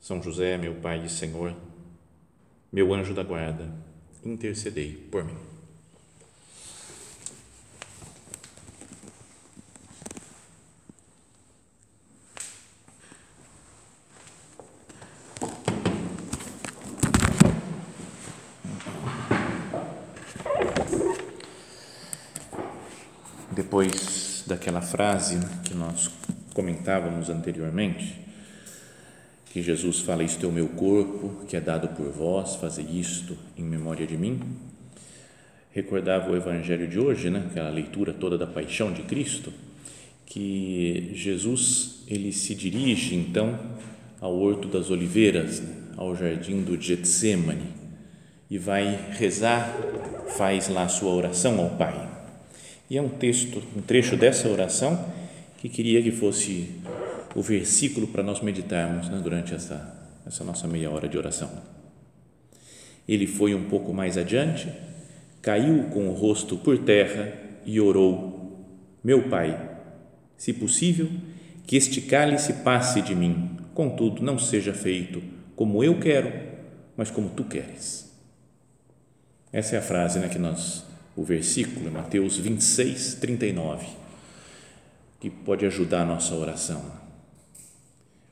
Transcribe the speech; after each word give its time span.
são 0.00 0.22
José, 0.22 0.56
meu 0.56 0.74
Pai 0.76 1.04
e 1.04 1.08
Senhor, 1.08 1.54
meu 2.72 2.92
anjo 2.94 3.14
da 3.14 3.22
guarda, 3.22 3.68
intercedei 4.24 4.92
por 5.10 5.24
mim. 5.24 5.36
Depois 23.50 24.44
daquela 24.46 24.80
frase 24.80 25.40
que 25.64 25.74
nós 25.74 26.08
comentávamos 26.54 27.28
anteriormente, 27.28 28.27
que 29.58 29.62
Jesus 29.62 30.00
fala: 30.00 30.22
Isto 30.22 30.46
é 30.46 30.48
o 30.48 30.52
meu 30.52 30.68
corpo 30.68 31.44
que 31.46 31.56
é 31.56 31.60
dado 31.60 31.88
por 31.88 32.08
vós, 32.10 32.54
fazer 32.56 32.86
isto 32.88 33.36
em 33.56 33.64
memória 33.64 34.06
de 34.06 34.16
mim. 34.16 34.40
Recordava 35.72 36.30
o 36.30 36.36
Evangelho 36.36 36.86
de 36.86 36.98
hoje, 36.98 37.28
né? 37.28 37.44
aquela 37.50 37.68
leitura 37.68 38.12
toda 38.12 38.38
da 38.38 38.46
paixão 38.46 38.92
de 38.92 39.02
Cristo, 39.02 39.52
que 40.24 41.10
Jesus 41.12 42.04
ele 42.06 42.32
se 42.32 42.54
dirige 42.54 43.16
então 43.16 43.58
ao 44.20 44.36
Horto 44.38 44.68
das 44.68 44.90
Oliveiras, 44.90 45.60
né? 45.60 45.74
ao 45.96 46.14
jardim 46.14 46.62
do 46.62 46.80
Getsemane, 46.80 47.66
e 48.48 48.58
vai 48.58 48.98
rezar, 49.10 49.76
faz 50.36 50.68
lá 50.68 50.84
a 50.84 50.88
sua 50.88 51.10
oração 51.10 51.58
ao 51.58 51.70
Pai. 51.70 52.08
E 52.88 52.96
é 52.96 53.02
um 53.02 53.08
texto, 53.08 53.62
um 53.76 53.82
trecho 53.82 54.16
dessa 54.16 54.48
oração 54.48 55.04
que 55.58 55.68
queria 55.68 56.00
que 56.00 56.12
fosse 56.12 56.70
o 57.34 57.42
versículo 57.42 58.06
para 58.06 58.22
nós 58.22 58.40
meditarmos 58.40 59.08
né, 59.08 59.20
durante 59.22 59.54
essa, 59.54 59.96
essa 60.26 60.44
nossa 60.44 60.66
meia 60.66 60.90
hora 60.90 61.08
de 61.08 61.16
oração. 61.16 61.50
Ele 63.06 63.26
foi 63.26 63.54
um 63.54 63.68
pouco 63.68 63.94
mais 63.94 64.18
adiante, 64.18 64.68
caiu 65.40 65.84
com 65.84 66.08
o 66.08 66.12
rosto 66.12 66.56
por 66.58 66.78
terra 66.78 67.32
e 67.64 67.80
orou: 67.80 68.66
Meu 69.02 69.28
Pai, 69.28 69.76
se 70.36 70.52
possível, 70.52 71.08
que 71.66 71.76
este 71.76 72.02
cálice 72.02 72.52
passe 72.54 73.00
de 73.02 73.14
mim, 73.14 73.56
contudo, 73.74 74.22
não 74.22 74.38
seja 74.38 74.72
feito 74.72 75.22
como 75.54 75.82
eu 75.82 75.98
quero, 75.98 76.32
mas 76.96 77.10
como 77.10 77.30
tu 77.30 77.44
queres. 77.44 78.08
Essa 79.52 79.76
é 79.76 79.78
a 79.78 79.82
frase 79.82 80.18
né, 80.18 80.28
que 80.28 80.38
nós, 80.38 80.84
o 81.16 81.24
versículo, 81.24 81.90
Mateus 81.90 82.36
26, 82.36 83.14
39, 83.14 83.86
que 85.18 85.30
pode 85.30 85.64
ajudar 85.64 86.02
a 86.02 86.06
nossa 86.06 86.34
oração. 86.34 87.07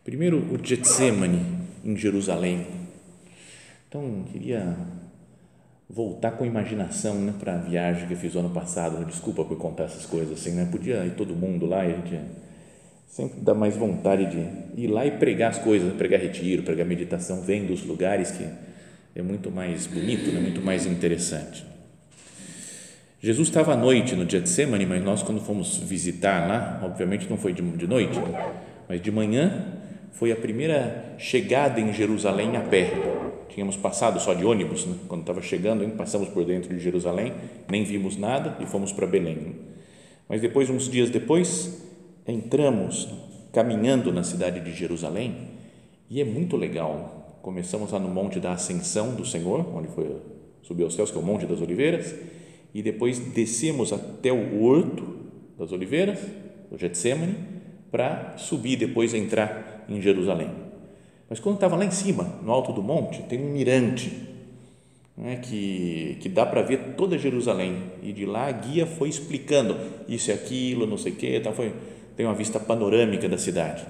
Primeiro, 0.07 0.39
o 0.39 0.65
Getsemane, 0.65 1.43
em 1.85 1.97
Jerusalém. 1.97 2.65
Então, 3.89 4.25
queria 4.31 4.77
voltar 5.91 6.31
com 6.31 6.47
imaginação 6.47 7.17
né, 7.17 7.35
para 7.37 7.55
a 7.55 7.59
viagem 7.59 8.07
que 8.07 8.15
eu 8.15 8.17
fiz 8.17 8.37
ano 8.37 8.51
passado. 8.51 9.05
Desculpa 9.05 9.45
por 9.45 9.59
contar 9.59 9.83
essas 9.83 10.07
coisas 10.07 10.39
assim, 10.39 10.53
né? 10.53 10.69
Podia 10.71 11.05
ir 11.05 11.17
todo 11.17 11.35
mundo 11.35 11.67
lá 11.67 11.85
e 11.85 11.93
a 11.93 11.97
gente 11.97 12.21
sempre 13.09 13.41
dá 13.41 13.53
mais 13.53 13.77
vontade 13.77 14.27
de 14.27 14.81
ir 14.81 14.87
lá 14.87 15.05
e 15.05 15.11
pregar 15.11 15.51
as 15.51 15.59
coisas, 15.59 15.93
pregar 15.95 16.21
retiro, 16.21 16.63
pregar 16.63 16.87
meditação, 16.87 17.43
vendo 17.43 17.73
os 17.73 17.85
lugares 17.85 18.31
que 18.31 18.49
é 19.13 19.23
muito 19.23 19.51
mais 19.51 19.89
bonito, 19.89 20.31
né? 20.31 20.39
muito 20.39 20.63
mais 20.63 20.87
interessante. 20.87 21.67
Jesus 23.21 23.49
estava 23.49 23.73
à 23.73 23.77
noite 23.77 24.15
no 24.15 24.29
Getsemane, 24.29 24.87
mas 24.87 25.03
nós 25.03 25.25
quando 25.25 25.41
fomos 25.41 25.79
visitar 25.79 26.47
lá, 26.47 26.81
obviamente 26.85 27.29
não 27.29 27.37
foi 27.37 27.53
de, 27.53 27.87
noite, 27.89 28.17
mas 28.89 29.03
de 29.03 29.11
manhã 29.11 29.83
foi 30.13 30.33
a 30.33 30.37
primeira 30.37 31.15
chegada 31.19 31.81
em 31.81 31.93
Jerusalém 31.93 32.57
a 32.57 32.61
pé. 32.61 32.93
Tínhamos 33.49 33.77
passado 33.77 34.21
só 34.21 34.35
de 34.35 34.45
ônibus, 34.45 34.87
né? 34.87 34.97
quando 35.09 35.23
estava 35.23 35.41
chegando, 35.41 35.83
hein? 35.85 35.95
passamos 35.97 36.29
por 36.29 36.45
dentro 36.45 36.75
de 36.75 36.81
Jerusalém, 36.83 37.33
nem 37.71 37.85
vimos 37.85 38.17
nada 38.17 38.57
e 38.61 38.67
fomos 38.67 38.93
para 38.93 39.07
Belém. 39.07 39.57
Mas 40.29 40.41
depois, 40.41 40.69
uns 40.69 40.91
dias 40.91 41.11
depois, 41.11 41.83
entramos 42.27 43.09
caminhando 43.53 44.13
na 44.13 44.23
cidade 44.23 44.61
de 44.61 44.73
Jerusalém 44.75 45.35
e 46.11 46.21
é 46.21 46.25
muito 46.25 46.57
legal. 46.57 47.39
Começamos 47.43 47.93
lá 47.93 47.99
no 47.99 48.09
Monte 48.09 48.41
da 48.41 48.53
Ascensão 48.53 49.15
do 49.15 49.25
Senhor, 49.25 49.67
onde 49.75 49.89
foi 49.89 50.17
subir 50.63 50.83
aos 50.83 50.95
céus, 50.95 51.11
que 51.11 51.17
é 51.17 51.21
o 51.21 51.25
Monte 51.25 51.47
das 51.47 51.61
Oliveiras, 51.61 52.15
e 52.75 52.83
depois 52.83 53.19
descemos 53.19 53.93
até 53.93 54.33
o 54.33 54.63
Horto 54.63 55.17
das 55.59 55.73
Oliveiras, 55.73 56.19
o 56.71 56.77
Getsemane, 56.77 57.35
para 57.91 58.37
subir 58.37 58.77
depois 58.77 59.15
entrar 59.15 59.76
em 59.89 60.01
Jerusalém. 60.01 60.51
Mas 61.29 61.41
quando 61.41 61.57
estava 61.57 61.77
lá 61.77 61.85
em 61.85 61.91
cima, 61.91 62.25
no 62.43 62.53
alto 62.53 62.73
do 62.73 62.83
monte, 62.83 63.23
tem 63.23 63.41
um 63.41 63.51
mirante 63.51 64.13
né, 65.17 65.37
que, 65.37 66.19
que 66.21 66.29
dá 66.29 66.47
para 66.47 66.63
ver 66.63 66.95
toda 66.97 67.19
Jerusalém. 67.19 67.83
E 68.03 68.13
de 68.13 68.25
lá 68.25 68.47
a 68.47 68.53
guia 68.53 68.87
foi 68.87 69.09
explicando 69.09 69.77
isso 70.09 70.31
e 70.31 70.33
aquilo, 70.33 70.87
não 70.87 70.97
sei 70.97 71.13
o 71.13 71.17
quê. 71.17 71.37
Então 71.37 71.53
foi, 71.53 71.73
tem 72.17 72.27
uma 72.27 72.35
vista 72.35 72.61
panorâmica 72.61 73.29
da 73.29 73.39
cidade. 73.39 73.85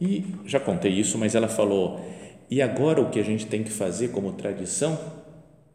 E 0.00 0.24
já 0.44 0.60
contei 0.60 0.92
isso, 0.92 1.18
mas 1.18 1.34
ela 1.34 1.48
falou: 1.48 2.00
e 2.50 2.62
agora 2.62 3.00
o 3.00 3.10
que 3.10 3.18
a 3.18 3.24
gente 3.24 3.46
tem 3.46 3.62
que 3.62 3.70
fazer 3.70 4.08
como 4.08 4.32
tradição 4.32 4.98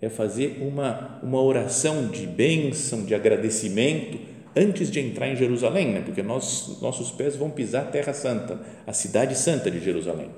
é 0.02 0.10
fazer 0.10 0.60
uma, 0.62 1.20
uma 1.22 1.42
oração 1.42 2.08
de 2.08 2.26
bênção, 2.26 3.04
de 3.06 3.14
agradecimento 3.14 4.31
antes 4.56 4.92
de 4.92 5.00
entrar 5.00 5.28
em 5.28 5.36
Jerusalém, 5.36 5.94
né? 5.94 6.02
porque 6.02 6.22
nós, 6.22 6.80
nossos 6.82 7.12
pés 7.12 7.36
vão 7.36 7.50
pisar 7.50 7.84
a 7.84 7.86
Terra 7.86 8.14
Santa, 8.14 8.60
a 8.86 8.94
cidade 8.94 9.38
santa 9.38 9.72
de 9.72 9.80
Jerusalém. 9.80 10.30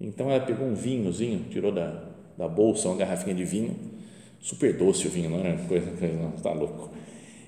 Então 0.00 0.30
ela 0.30 0.44
pegou 0.44 0.66
um 0.66 0.74
vinhozinho, 0.74 1.44
tirou 1.50 1.72
da, 1.72 2.04
da 2.36 2.48
bolsa 2.48 2.88
uma 2.88 2.96
garrafinha 2.96 3.34
de 3.34 3.44
vinho, 3.44 3.76
super 4.40 4.76
doce 4.76 5.06
o 5.06 5.10
vinho, 5.10 5.30
não 5.30 5.40
é 5.40 5.56
coisa, 5.68 5.90
coisa 5.90 6.32
está 6.36 6.52
louco. 6.52 6.90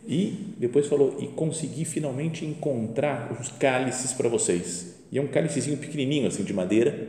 E 0.06 0.54
depois 0.58 0.86
falou, 0.86 1.16
e 1.20 1.26
consegui 1.28 1.84
finalmente 1.84 2.44
encontrar 2.44 3.36
os 3.38 3.48
cálices 3.52 4.12
para 4.12 4.28
vocês. 4.28 5.04
E 5.12 5.18
é 5.18 5.22
um 5.22 5.28
cálicezinho 5.28 5.76
pequenininho, 5.76 6.26
assim, 6.26 6.42
de 6.42 6.52
madeira, 6.52 7.08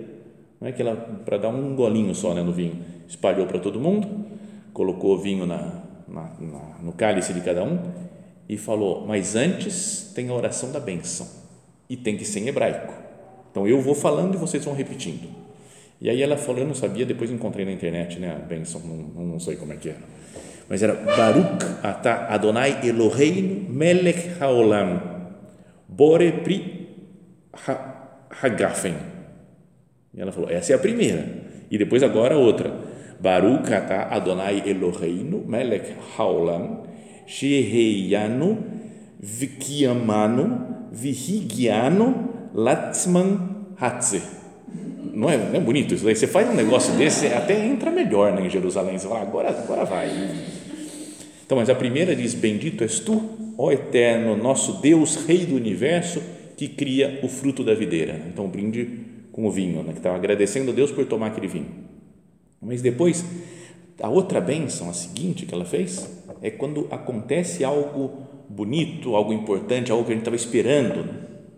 não 0.60 0.68
é 0.68 0.72
que 0.72 0.82
ela, 0.82 0.96
para 0.96 1.38
dar 1.38 1.50
um 1.50 1.76
golinho 1.76 2.14
só 2.14 2.34
né, 2.34 2.44
no 2.44 2.52
vinho. 2.52 2.78
Espalhou 3.08 3.48
para 3.48 3.60
todo 3.60 3.80
mundo, 3.80 4.08
colocou 4.74 5.16
o 5.16 5.18
vinho 5.18 5.46
na, 5.46 5.84
na, 6.08 6.36
na, 6.40 6.80
no 6.84 6.94
cálice 6.94 7.34
de 7.34 7.42
cada 7.42 7.64
um 7.64 7.80
e 8.52 8.58
falou: 8.58 9.08
Mas 9.08 9.34
antes 9.34 10.12
tem 10.14 10.28
a 10.28 10.34
oração 10.34 10.74
da 10.74 10.80
bênção 10.80 11.26
e 11.90 11.96
tem 11.96 12.18
que 12.18 12.26
ser 12.26 12.42
em 12.42 12.50
hebraico. 12.50 12.94
Então 13.50 13.66
eu 13.66 13.80
vou 13.82 13.96
falando 13.96 14.36
e 14.36 14.38
vocês 14.38 14.66
vão 14.66 14.74
repetindo. 14.74 15.30
E 16.02 16.10
aí 16.10 16.22
ela 16.22 16.36
falou: 16.36 16.60
Eu 16.60 16.68
não 16.68 16.76
sabia, 16.76 17.06
depois 17.06 17.32
encontrei 17.32 17.66
na 17.66 17.72
internet 17.72 18.20
né, 18.20 18.36
a 18.36 18.40
bênção, 18.46 18.82
não, 18.82 19.24
não 19.26 19.40
sei 19.40 19.56
como 19.56 19.72
é 19.72 19.78
que 19.78 19.88
era. 19.88 20.02
Mas 20.68 20.84
era 20.84 20.94
Baruch 20.94 21.66
atah 21.82 22.28
Adonai 22.28 22.86
Eloheinu 22.86 23.70
melech 23.70 24.42
haolam 24.42 25.02
bore 25.88 26.34
pri 26.44 26.90
hagafen. 28.42 28.96
E 30.14 30.20
ela 30.20 30.34
falou: 30.34 30.50
Essa 30.50 30.74
é 30.74 30.76
a 30.76 30.80
primeira. 30.80 31.26
E 31.72 31.78
depois 31.78 32.04
agora 32.04 32.36
a 32.36 32.38
outra. 32.38 32.70
Baruch 33.18 33.74
atah 33.74 34.14
Adonai 34.14 34.62
Eloheinu 34.66 35.46
melech 35.48 35.96
haolam 36.18 36.91
Sheheyanu, 37.32 38.58
Vikiamanu, 39.18 40.90
Vihigiano, 40.92 42.30
Latsman 42.54 43.72
Hatze. 43.80 44.22
Não 45.14 45.30
é, 45.30 45.38
não 45.38 45.56
é 45.56 45.60
bonito 45.60 45.94
isso 45.94 46.04
daí? 46.04 46.16
Você 46.16 46.28
faz 46.28 46.50
um 46.50 46.54
negócio 46.54 46.94
desse, 46.96 47.28
até 47.28 47.66
entra 47.66 47.90
melhor 47.90 48.34
né, 48.34 48.46
em 48.46 48.50
Jerusalém. 48.50 48.98
Você 48.98 49.08
fala, 49.08 49.22
agora, 49.22 49.50
agora 49.50 49.86
vai. 49.86 50.10
Então, 51.46 51.58
mas 51.58 51.70
a 51.70 51.76
primeira 51.76 52.14
diz: 52.16 52.34
Bendito 52.34 52.84
és 52.84 53.00
tu, 53.00 53.54
ó 53.58 53.72
eterno, 53.72 54.36
nosso 54.36 54.82
Deus, 54.82 55.26
Rei 55.26 55.46
do 55.46 55.56
universo, 55.56 56.22
que 56.58 56.68
cria 56.68 57.20
o 57.24 57.30
fruto 57.30 57.64
da 57.64 57.74
videira. 57.74 58.22
Então, 58.28 58.48
brinde 58.48 58.88
com 59.32 59.46
o 59.46 59.52
vinho, 59.52 59.84
né, 59.84 59.94
que 59.94 60.00
estava 60.00 60.18
agradecendo 60.18 60.72
a 60.72 60.74
Deus 60.74 60.92
por 60.92 61.06
tomar 61.06 61.28
aquele 61.28 61.48
vinho. 61.48 61.68
Mas 62.62 62.82
depois, 62.82 63.26
a 64.02 64.10
outra 64.10 64.42
bênção, 64.42 64.90
a 64.90 64.94
seguinte 64.94 65.46
que 65.46 65.54
ela 65.54 65.66
fez, 65.66 66.21
é 66.42 66.50
quando 66.50 66.88
acontece 66.90 67.64
algo 67.64 68.28
bonito, 68.50 69.16
algo 69.16 69.32
importante, 69.32 69.92
algo 69.92 70.04
que 70.04 70.12
a 70.12 70.16
gente 70.16 70.22
estava 70.22 70.36
esperando. 70.36 71.04
Né? 71.04 71.14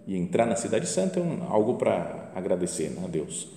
E 0.05 0.17
entrar 0.17 0.45
na 0.45 0.55
Cidade 0.55 0.87
Santa 0.87 1.19
é 1.19 1.23
um, 1.23 1.43
algo 1.43 1.75
para 1.75 2.31
agradecer 2.35 2.89
né, 2.89 3.01
a 3.03 3.07
Deus. 3.07 3.47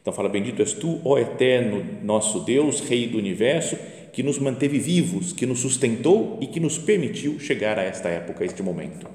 Então 0.00 0.12
fala: 0.12 0.28
Bendito 0.28 0.60
és 0.60 0.72
tu, 0.74 1.00
ó 1.04 1.18
eterno 1.18 1.84
nosso 2.04 2.40
Deus, 2.40 2.80
Rei 2.80 3.08
do 3.08 3.16
universo, 3.18 3.76
que 4.12 4.22
nos 4.22 4.38
manteve 4.38 4.78
vivos, 4.78 5.32
que 5.32 5.46
nos 5.46 5.60
sustentou 5.60 6.38
e 6.40 6.46
que 6.46 6.60
nos 6.60 6.78
permitiu 6.78 7.40
chegar 7.40 7.78
a 7.78 7.82
esta 7.82 8.08
época, 8.08 8.44
a 8.44 8.46
este 8.46 8.62
momento. 8.62 9.08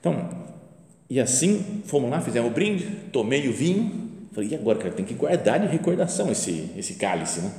Então, 0.00 0.46
e 1.10 1.20
assim 1.20 1.82
fomos 1.84 2.10
lá, 2.10 2.20
fizemos 2.20 2.50
o 2.50 2.54
brinde, 2.54 2.86
tomei 3.12 3.48
o 3.48 3.52
vinho, 3.52 4.28
falei, 4.32 4.50
e 4.50 4.54
agora, 4.54 4.78
cara, 4.78 4.92
tem 4.92 5.04
que 5.04 5.14
guardar 5.14 5.60
de 5.60 5.66
recordação 5.66 6.30
esse, 6.30 6.70
esse 6.76 6.94
cálice, 6.94 7.40
né? 7.40 7.52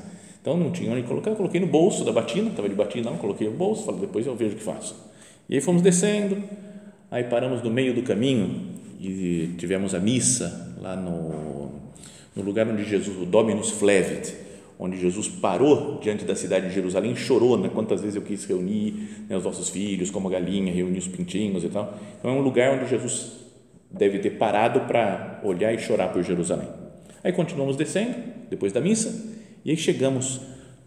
Então 0.47 0.55
não 0.55 0.71
tinha 0.71 0.94
onde 0.94 1.03
colocar, 1.03 1.31
eu 1.31 1.35
coloquei 1.35 1.59
no 1.59 1.67
bolso 1.67 2.05
da 2.05 2.11
batina, 2.13 2.49
estava 2.49 2.69
de 2.69 2.75
batina, 2.75 3.11
não, 3.11 3.17
coloquei 3.17 3.49
no 3.49 3.57
bolso, 3.57 3.83
falei, 3.83 3.99
depois 3.99 4.25
eu 4.25 4.33
vejo 4.33 4.55
o 4.55 4.57
que 4.57 4.63
faço. 4.63 4.95
E 5.49 5.55
aí 5.55 5.59
fomos 5.59 5.81
descendo, 5.81 6.41
aí 7.11 7.25
paramos 7.25 7.61
no 7.61 7.69
meio 7.69 7.94
do 7.94 8.01
caminho 8.01 8.69
e 8.97 9.55
tivemos 9.57 9.94
a 9.94 9.99
missa 9.99 10.73
lá 10.79 10.95
no, 10.95 11.69
no 12.33 12.44
lugar 12.44 12.65
onde 12.65 12.85
Jesus, 12.85 13.21
o 13.21 13.25
Dominus 13.25 13.71
Flevit, 13.71 14.33
onde 14.79 14.97
Jesus 14.97 15.27
parou 15.27 15.99
diante 15.99 16.23
da 16.23 16.33
cidade 16.33 16.69
de 16.69 16.73
Jerusalém, 16.73 17.13
chorou, 17.13 17.57
né? 17.57 17.69
Quantas 17.73 18.00
vezes 18.00 18.15
eu 18.15 18.21
quis 18.21 18.45
reunir 18.45 19.25
né, 19.27 19.35
os 19.35 19.43
nossos 19.43 19.67
filhos, 19.67 20.09
como 20.09 20.29
galinha, 20.29 20.71
reunir 20.71 21.00
os 21.00 21.09
pintinhos 21.09 21.65
e 21.65 21.67
tal. 21.67 21.93
Então 22.17 22.31
é 22.31 22.33
um 22.33 22.41
lugar 22.41 22.73
onde 22.73 22.89
Jesus 22.89 23.33
deve 23.91 24.19
ter 24.19 24.38
parado 24.38 24.79
para 24.88 25.41
olhar 25.43 25.73
e 25.73 25.77
chorar 25.77 26.13
por 26.13 26.23
Jerusalém. 26.23 26.69
Aí 27.21 27.33
continuamos 27.33 27.75
descendo, 27.75 28.15
depois 28.50 28.71
da 28.71 28.79
missa, 28.79 29.35
e 29.63 29.71
aí 29.71 29.77
chegamos 29.77 30.42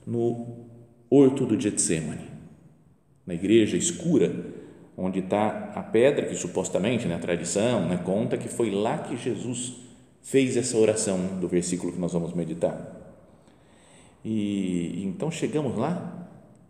no 0.07 0.67
horto 1.09 1.45
do 1.45 1.61
Getsemane, 1.61 2.29
na 3.27 3.35
igreja 3.35 3.77
escura, 3.77 4.35
onde 4.97 5.21
está 5.21 5.73
a 5.75 5.83
pedra 5.83 6.27
que 6.27 6.35
supostamente, 6.35 7.07
né, 7.07 7.19
tradição, 7.19 7.89
né, 7.89 7.97
conta 8.05 8.37
que 8.37 8.49
foi 8.49 8.71
lá 8.71 8.99
que 8.99 9.17
Jesus 9.17 9.77
fez 10.23 10.57
essa 10.57 10.77
oração 10.77 11.39
do 11.41 11.49
versículo 11.49 11.93
que 11.93 11.99
nós 11.99 12.13
vamos 12.13 12.35
meditar. 12.35 12.97
E, 14.25 15.03
então 15.05 15.31
chegamos 15.31 15.77
lá 15.77 16.29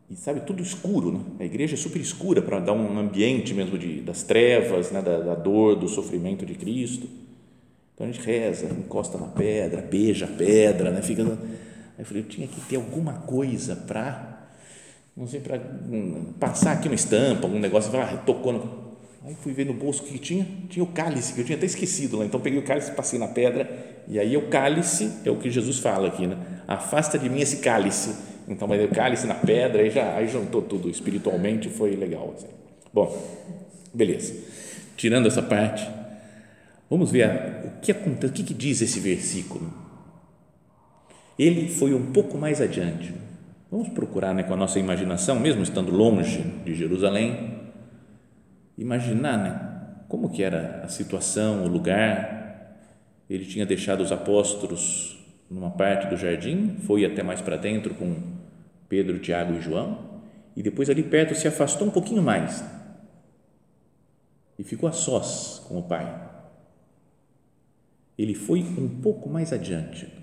e 0.08 0.17
sabe 0.17 0.41
tudo 0.41 0.62
escuro, 0.62 1.12
né? 1.12 1.20
A 1.38 1.44
igreja 1.44 1.75
é 1.75 1.76
super 1.76 2.00
escura 2.00 2.43
para 2.43 2.58
dar 2.58 2.73
um 2.73 2.99
ambiente 2.99 3.55
mesmo 3.55 3.79
de 3.79 4.00
das 4.00 4.23
trevas, 4.23 4.91
né? 4.91 5.00
Da, 5.00 5.19
da, 5.20 5.35
dor, 5.35 5.76
do 5.76 5.88
sofrimento 5.88 6.44
de 6.44 6.55
Cristo. 6.55 7.08
Então 7.94 8.08
a 8.08 8.11
gente 8.11 8.25
reza, 8.25 8.67
encosta 8.67 9.19
na 9.19 9.29
pedra, 9.29 9.81
beija 9.81 10.25
a 10.26 10.29
pedra, 10.29 10.91
né? 10.91 11.03
Fica. 11.03 11.25
Aí 12.00 12.02
eu 12.02 12.06
falei, 12.06 12.23
eu 12.23 12.29
tinha 12.29 12.49
que 12.49 12.62
ter 12.62 12.76
alguma 12.76 13.12
coisa 13.12 13.76
para 13.76 14.38
não 15.14 15.26
sei 15.26 15.38
para 15.38 15.58
hum, 15.58 16.32
passar 16.41 16.73
aqui 16.73 16.88
uma 16.88 16.94
estampa, 16.94 17.47
algum 17.47 17.58
negócio, 17.58 17.94
ah, 18.00 18.17
tocou 18.25 18.55
no 18.55 18.91
Aí 19.23 19.35
fui 19.35 19.52
ver 19.52 19.67
no 19.67 19.75
bolso 19.75 20.02
o 20.02 20.06
que 20.06 20.19
tinha, 20.19 20.47
tinha 20.70 20.82
o 20.82 20.87
cálice, 20.87 21.35
que 21.35 21.43
eu 21.43 21.44
tinha 21.44 21.58
até 21.58 21.67
esquecido 21.67 22.17
lá. 22.17 22.25
Então 22.25 22.41
peguei 22.41 22.58
o 22.58 22.62
cálice, 22.62 22.91
passei 22.93 23.19
na 23.19 23.29
pedra, 23.29 23.69
e 24.08 24.19
aí 24.19 24.35
o 24.35 24.49
cálice 24.49 25.12
é 25.26 25.31
o 25.31 25.37
que 25.37 25.50
Jesus 25.50 25.79
fala 25.79 26.08
aqui, 26.08 26.26
né? 26.26 26.38
Afasta 26.67 27.19
de 27.19 27.29
mim 27.29 27.38
esse 27.41 27.58
cálice. 27.58 28.17
Então, 28.49 28.67
mas 28.67 28.82
o 28.82 28.88
cálice 28.88 29.26
na 29.26 29.35
pedra, 29.35 29.82
aí 29.82 29.91
já 29.91 30.17
aí 30.17 30.26
juntou 30.26 30.62
tudo 30.62 30.88
espiritualmente, 30.88 31.69
foi 31.69 31.94
legal. 31.96 32.32
Assim. 32.35 32.46
Bom, 32.94 33.14
beleza. 33.93 34.35
Tirando 34.96 35.29
essa 35.29 35.43
parte, 35.43 35.87
vamos 36.88 37.11
ver 37.11 37.29
o 37.67 37.81
que 37.82 37.93
acontece, 37.93 38.32
o 38.32 38.35
que, 38.35 38.43
que 38.43 38.55
diz 38.55 38.81
esse 38.81 38.99
versículo. 39.00 39.89
Ele 41.40 41.70
foi 41.70 41.94
um 41.94 42.12
pouco 42.12 42.37
mais 42.37 42.60
adiante. 42.60 43.14
Vamos 43.70 43.88
procurar 43.88 44.34
né, 44.34 44.42
com 44.42 44.52
a 44.52 44.56
nossa 44.58 44.78
imaginação, 44.78 45.40
mesmo 45.40 45.62
estando 45.62 45.90
longe 45.90 46.42
de 46.66 46.75
Jerusalém, 46.75 47.60
imaginar, 48.76 49.38
né? 49.38 50.04
Como 50.06 50.28
que 50.28 50.42
era 50.42 50.82
a 50.84 50.88
situação, 50.88 51.64
o 51.64 51.66
lugar. 51.66 52.76
Ele 53.31 53.46
tinha 53.46 53.64
deixado 53.64 54.02
os 54.02 54.12
apóstolos 54.12 55.19
numa 55.50 55.70
parte 55.70 56.08
do 56.08 56.16
jardim, 56.19 56.76
foi 56.81 57.06
até 57.06 57.22
mais 57.22 57.40
para 57.40 57.56
dentro 57.56 57.94
com 57.94 58.16
Pedro, 58.86 59.19
Tiago 59.19 59.54
e 59.54 59.62
João, 59.62 60.20
e 60.54 60.62
depois 60.62 60.90
ali 60.90 61.02
perto 61.02 61.34
se 61.34 61.48
afastou 61.48 61.88
um 61.88 61.90
pouquinho 61.90 62.22
mais 62.22 62.62
e 64.58 64.62
ficou 64.62 64.90
a 64.90 64.93
sós 64.93 65.58
com 65.66 65.78
o 65.78 65.82
Pai. 65.84 66.20
Ele 68.19 68.34
foi 68.34 68.60
um 68.60 69.00
pouco 69.00 69.31
mais 69.31 69.54
adiante. 69.54 70.19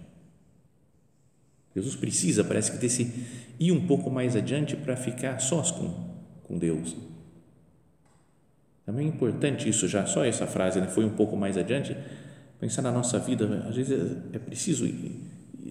Jesus 1.78 1.96
precisa, 1.96 2.44
parece 2.44 2.72
que, 2.72 2.78
desse 2.80 3.14
ir 3.60 3.72
um 3.72 3.86
pouco 3.86 4.10
mais 4.10 4.36
adiante 4.36 4.76
para 4.76 4.96
ficar 4.96 5.38
sós 5.40 5.70
com, 5.70 5.94
com 6.42 6.58
Deus. 6.58 6.96
Também 8.84 9.06
é 9.06 9.10
importante 9.10 9.70
isso 9.70 9.88
já, 9.88 10.04
só 10.08 10.26
essa 10.26 10.48
frase, 10.48 10.82
né? 10.82 10.88
foi 10.88 11.06
um 11.06 11.12
pouco 11.12 11.38
mais 11.38 11.56
adiante, 11.56 11.96
pensar 12.60 12.82
na 12.82 12.92
nossa 12.92 13.20
vida, 13.20 13.66
às 13.70 13.76
vezes 13.76 14.18
é 14.34 14.40
preciso 14.40 14.92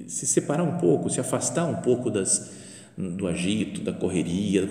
se 0.06 0.26
separar 0.28 0.62
um 0.62 0.78
pouco, 0.78 1.10
se 1.10 1.18
afastar 1.18 1.66
um 1.66 1.82
pouco 1.82 2.08
das, 2.08 2.52
do 2.96 3.26
agito, 3.26 3.80
da 3.80 3.92
correria, 3.92 4.68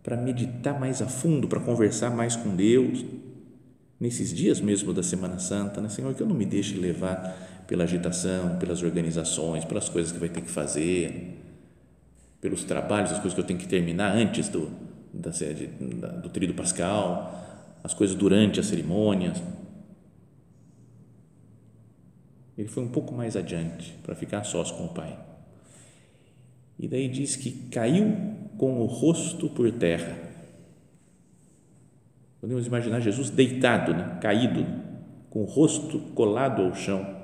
para 0.00 0.16
meditar 0.16 0.78
mais 0.78 1.02
a 1.02 1.08
fundo, 1.08 1.48
para 1.48 1.58
conversar 1.58 2.10
mais 2.10 2.36
com 2.36 2.54
Deus, 2.54 3.04
nesses 3.98 4.32
dias 4.32 4.60
mesmo 4.60 4.92
da 4.92 5.02
Semana 5.02 5.40
Santa, 5.40 5.80
né? 5.80 5.88
Senhor, 5.88 6.14
que 6.14 6.22
eu 6.22 6.26
não 6.26 6.36
me 6.36 6.46
deixe 6.46 6.76
levar 6.76 7.49
pela 7.70 7.84
agitação, 7.84 8.58
pelas 8.58 8.82
organizações, 8.82 9.64
pelas 9.64 9.88
coisas 9.88 10.10
que 10.10 10.18
vai 10.18 10.28
ter 10.28 10.40
que 10.40 10.50
fazer, 10.50 11.38
pelos 12.40 12.64
trabalhos, 12.64 13.12
as 13.12 13.18
coisas 13.18 13.32
que 13.32 13.40
eu 13.40 13.46
tenho 13.46 13.60
que 13.60 13.68
terminar 13.68 14.12
antes 14.12 14.48
do, 14.48 14.72
da, 15.14 15.30
do 16.08 16.28
tríduo 16.28 16.56
pascal, 16.56 17.78
as 17.84 17.94
coisas 17.94 18.16
durante 18.16 18.58
as 18.58 18.66
cerimônias. 18.66 19.40
Ele 22.58 22.66
foi 22.66 22.82
um 22.82 22.88
pouco 22.88 23.14
mais 23.14 23.36
adiante 23.36 23.96
para 24.02 24.16
ficar 24.16 24.42
sós 24.42 24.72
com 24.72 24.86
o 24.86 24.88
Pai. 24.88 25.16
E 26.76 26.88
daí 26.88 27.06
diz 27.06 27.36
que 27.36 27.52
caiu 27.70 28.16
com 28.58 28.80
o 28.80 28.86
rosto 28.86 29.48
por 29.48 29.70
terra. 29.70 30.18
Podemos 32.40 32.66
imaginar 32.66 32.98
Jesus 32.98 33.30
deitado, 33.30 33.94
né? 33.94 34.18
caído, 34.20 34.66
com 35.30 35.42
o 35.42 35.46
rosto 35.46 36.00
colado 36.16 36.62
ao 36.62 36.74
chão, 36.74 37.19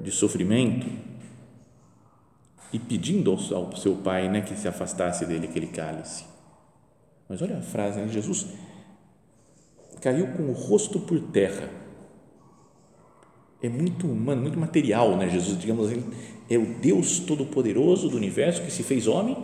de 0.00 0.10
sofrimento, 0.10 0.86
e 2.72 2.78
pedindo 2.78 3.30
ao 3.30 3.76
seu 3.76 3.96
pai 3.96 4.28
né, 4.28 4.42
que 4.42 4.54
se 4.54 4.68
afastasse 4.68 5.24
dele 5.24 5.46
aquele 5.46 5.68
cálice. 5.68 6.24
Mas 7.28 7.42
olha 7.42 7.58
a 7.58 7.62
frase, 7.62 8.00
né? 8.00 8.08
Jesus 8.08 8.46
caiu 10.00 10.28
com 10.28 10.44
o 10.44 10.52
rosto 10.52 11.00
por 11.00 11.18
terra. 11.20 11.70
É 13.62 13.68
muito 13.68 14.06
humano, 14.06 14.42
muito 14.42 14.58
material, 14.58 15.16
né? 15.16 15.28
Jesus, 15.28 15.58
digamos 15.58 15.88
assim, 15.90 16.04
é 16.48 16.56
o 16.56 16.74
Deus 16.78 17.18
Todo-Poderoso 17.20 18.08
do 18.08 18.16
universo 18.16 18.62
que 18.62 18.70
se 18.70 18.82
fez 18.82 19.06
homem 19.06 19.36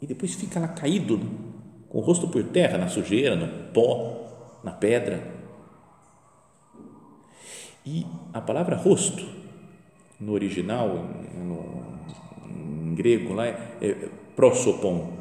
e 0.00 0.06
depois 0.06 0.34
fica 0.34 0.58
lá 0.58 0.68
caído, 0.68 1.20
com 1.88 1.98
o 1.98 2.00
rosto 2.00 2.28
por 2.28 2.42
terra, 2.44 2.78
na 2.78 2.88
sujeira, 2.88 3.36
no 3.36 3.72
pó, 3.72 4.60
na 4.64 4.72
pedra. 4.72 5.36
E 7.84 8.06
a 8.32 8.40
palavra 8.40 8.76
rosto, 8.76 9.24
no 10.20 10.32
original, 10.32 11.08
no, 11.34 11.98
em 12.50 12.94
grego, 12.94 13.34
lá 13.34 13.46
é, 13.46 13.56
é 13.80 14.08
prosopon, 14.34 15.18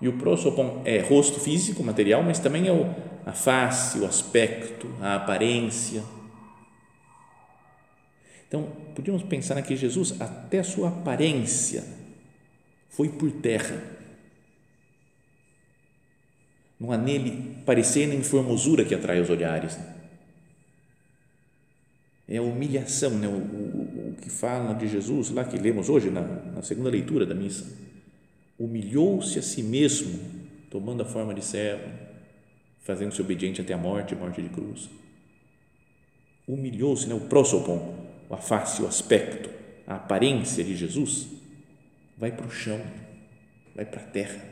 e 0.00 0.08
o 0.08 0.14
prosopon 0.14 0.82
é 0.84 0.98
rosto 0.98 1.38
físico, 1.38 1.84
material, 1.84 2.22
mas 2.22 2.38
também 2.38 2.66
é 2.66 2.72
o, 2.72 2.86
a 3.26 3.32
face, 3.32 3.98
o 3.98 4.06
aspecto, 4.06 4.88
a 5.00 5.16
aparência. 5.16 6.02
Então, 8.48 8.66
podíamos 8.94 9.22
pensar 9.22 9.60
que 9.62 9.76
Jesus, 9.76 10.18
até 10.20 10.62
sua 10.62 10.88
aparência, 10.88 11.84
foi 12.88 13.10
por 13.10 13.30
terra. 13.30 13.80
Não 16.78 16.90
há 16.90 16.96
nele 16.96 17.58
parecer 17.66 18.06
nem 18.06 18.22
formosura 18.22 18.84
que 18.84 18.94
atrai 18.94 19.20
os 19.20 19.28
olhares. 19.28 19.78
É 22.30 22.38
a 22.38 22.42
humilhação, 22.42 23.10
né? 23.10 23.28
o, 23.28 23.32
o, 23.32 24.12
o 24.12 24.16
que 24.22 24.30
fala 24.30 24.72
de 24.72 24.88
Jesus, 24.88 25.30
lá 25.30 25.44
que 25.44 25.58
lemos 25.58 25.90
hoje, 25.90 26.10
na, 26.10 26.22
na 26.22 26.62
segunda 26.62 26.88
leitura 26.88 27.26
da 27.26 27.34
missa 27.34 27.90
humilhou-se 28.60 29.38
a 29.38 29.42
si 29.42 29.62
mesmo, 29.62 30.20
tomando 30.68 31.00
a 31.00 31.06
forma 31.06 31.32
de 31.32 31.42
servo, 31.42 31.88
fazendo-se 32.82 33.22
obediente 33.22 33.62
até 33.62 33.72
a 33.72 33.78
morte, 33.78 34.14
morte 34.14 34.42
de 34.42 34.50
cruz. 34.50 34.90
Humilhou-se, 36.46 37.08
né? 37.08 37.14
o 37.14 37.20
prosopon, 37.20 38.06
a 38.28 38.36
face, 38.36 38.82
o 38.82 38.86
aspecto, 38.86 39.48
a 39.86 39.94
aparência 39.94 40.62
de 40.62 40.76
Jesus, 40.76 41.28
vai 42.18 42.30
para 42.30 42.46
o 42.46 42.50
chão, 42.50 42.78
vai 43.74 43.86
para 43.86 44.00
a 44.00 44.04
terra. 44.04 44.44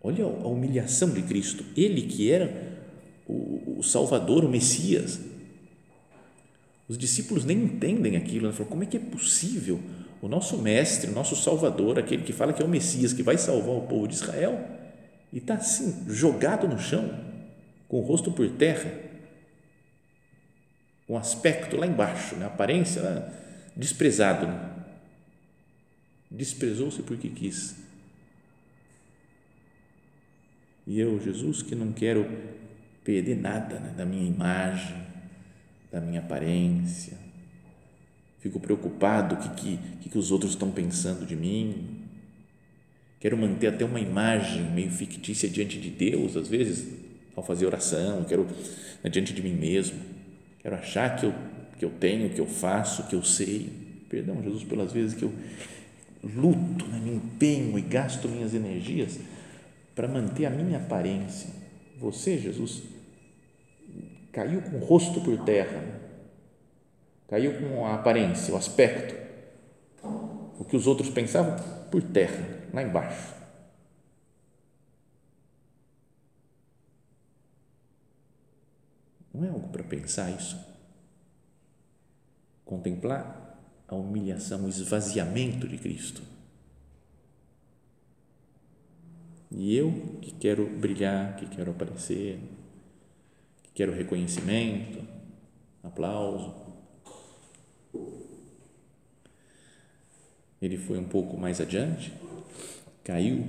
Olha 0.00 0.24
a 0.24 0.46
humilhação 0.46 1.10
de 1.10 1.22
Cristo, 1.22 1.64
ele 1.76 2.02
que 2.02 2.30
era 2.30 2.78
o, 3.26 3.82
Salvador, 3.82 4.44
o 4.44 4.48
Messias. 4.48 5.20
Os 6.90 6.98
discípulos 6.98 7.44
nem 7.44 7.56
entendem 7.56 8.16
aquilo, 8.16 8.48
né? 8.48 8.52
falam, 8.52 8.68
como 8.68 8.82
é 8.82 8.86
que 8.86 8.96
é 8.96 9.00
possível 9.00 9.80
o 10.20 10.26
nosso 10.26 10.58
mestre, 10.58 11.08
o 11.08 11.14
nosso 11.14 11.36
salvador, 11.36 12.00
aquele 12.00 12.24
que 12.24 12.32
fala 12.32 12.52
que 12.52 12.60
é 12.60 12.66
o 12.66 12.68
Messias, 12.68 13.12
que 13.12 13.22
vai 13.22 13.38
salvar 13.38 13.76
o 13.76 13.82
povo 13.82 14.08
de 14.08 14.14
Israel, 14.14 14.68
e 15.32 15.38
está 15.38 15.54
assim, 15.54 16.04
jogado 16.08 16.66
no 16.66 16.80
chão, 16.80 17.16
com 17.86 17.98
o 17.98 18.00
rosto 18.00 18.32
por 18.32 18.50
terra. 18.56 18.92
com 21.06 21.16
aspecto 21.16 21.76
lá 21.76 21.86
embaixo, 21.86 22.34
né? 22.34 22.46
aparência 22.46 23.00
lá, 23.00 23.32
desprezado. 23.76 24.48
Né? 24.48 24.70
Desprezou-se 26.28 27.04
porque 27.04 27.28
quis. 27.28 27.76
E 30.88 30.98
eu, 30.98 31.20
Jesus, 31.20 31.62
que 31.62 31.76
não 31.76 31.92
quero 31.92 32.26
perder 33.04 33.36
nada 33.36 33.78
né? 33.78 33.94
da 33.96 34.04
minha 34.04 34.26
imagem, 34.26 35.09
da 35.90 36.00
minha 36.00 36.20
aparência, 36.20 37.16
fico 38.40 38.58
preocupado 38.58 39.34
o 39.34 39.38
que, 39.38 39.78
que, 40.00 40.08
que 40.08 40.18
os 40.18 40.30
outros 40.30 40.52
estão 40.52 40.70
pensando 40.70 41.26
de 41.26 41.36
mim, 41.36 42.06
quero 43.18 43.36
manter 43.36 43.68
até 43.68 43.84
uma 43.84 44.00
imagem 44.00 44.62
meio 44.70 44.90
fictícia 44.90 45.48
diante 45.48 45.78
de 45.78 45.90
Deus, 45.90 46.36
às 46.36 46.48
vezes, 46.48 46.88
ao 47.36 47.42
fazer 47.42 47.66
oração, 47.66 48.24
quero 48.24 48.46
né, 49.02 49.10
diante 49.10 49.32
de 49.32 49.42
mim 49.42 49.54
mesmo, 49.54 49.98
quero 50.60 50.76
achar 50.76 51.16
que 51.16 51.26
eu, 51.26 51.34
que 51.78 51.84
eu 51.84 51.90
tenho, 51.90 52.30
que 52.30 52.40
eu 52.40 52.46
faço, 52.46 53.06
que 53.08 53.14
eu 53.14 53.22
sei. 53.22 53.70
Perdão, 54.08 54.42
Jesus, 54.42 54.64
pelas 54.64 54.92
vezes 54.92 55.14
que 55.14 55.22
eu 55.22 55.32
luto, 56.22 56.86
né, 56.86 56.98
me 56.98 57.14
empenho 57.14 57.78
e 57.78 57.82
gasto 57.82 58.28
minhas 58.28 58.54
energias 58.54 59.18
para 59.94 60.08
manter 60.08 60.46
a 60.46 60.50
minha 60.50 60.78
aparência. 60.78 61.50
Você, 61.98 62.38
Jesus, 62.38 62.82
caiu 64.32 64.62
com 64.62 64.76
o 64.76 64.84
rosto 64.84 65.20
por 65.20 65.44
terra, 65.44 66.00
caiu 67.28 67.58
com 67.58 67.86
a 67.86 67.94
aparência, 67.94 68.54
o 68.54 68.56
aspecto, 68.56 69.14
o 70.58 70.64
que 70.64 70.76
os 70.76 70.86
outros 70.86 71.10
pensavam 71.10 71.56
por 71.90 72.02
terra 72.02 72.60
lá 72.72 72.82
embaixo. 72.82 73.34
Não 79.32 79.44
é 79.44 79.48
algo 79.48 79.68
para 79.68 79.82
pensar 79.84 80.30
isso? 80.30 80.58
Contemplar 82.64 83.58
a 83.88 83.94
humilhação, 83.94 84.64
o 84.64 84.68
esvaziamento 84.68 85.66
de 85.66 85.78
Cristo. 85.78 86.22
E 89.50 89.74
eu 89.74 90.18
que 90.20 90.30
quero 90.32 90.66
brilhar, 90.78 91.36
que 91.36 91.46
quero 91.46 91.72
aparecer, 91.72 92.38
quero 93.80 93.94
reconhecimento, 93.94 94.98
aplauso. 95.82 96.52
Ele 100.60 100.76
foi 100.76 100.98
um 100.98 101.04
pouco 101.04 101.38
mais 101.38 101.62
adiante 101.62 102.12
caiu 103.02 103.42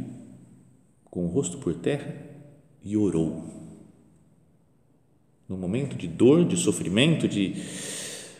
com 1.03 1.25
o 1.25 1.27
rosto 1.27 1.57
por 1.57 1.73
terra 1.73 2.15
e 2.81 2.95
orou. 2.95 3.43
No 5.49 5.57
momento 5.57 5.97
de 5.97 6.07
dor, 6.07 6.45
de 6.45 6.55
sofrimento, 6.55 7.27
de 7.27 7.61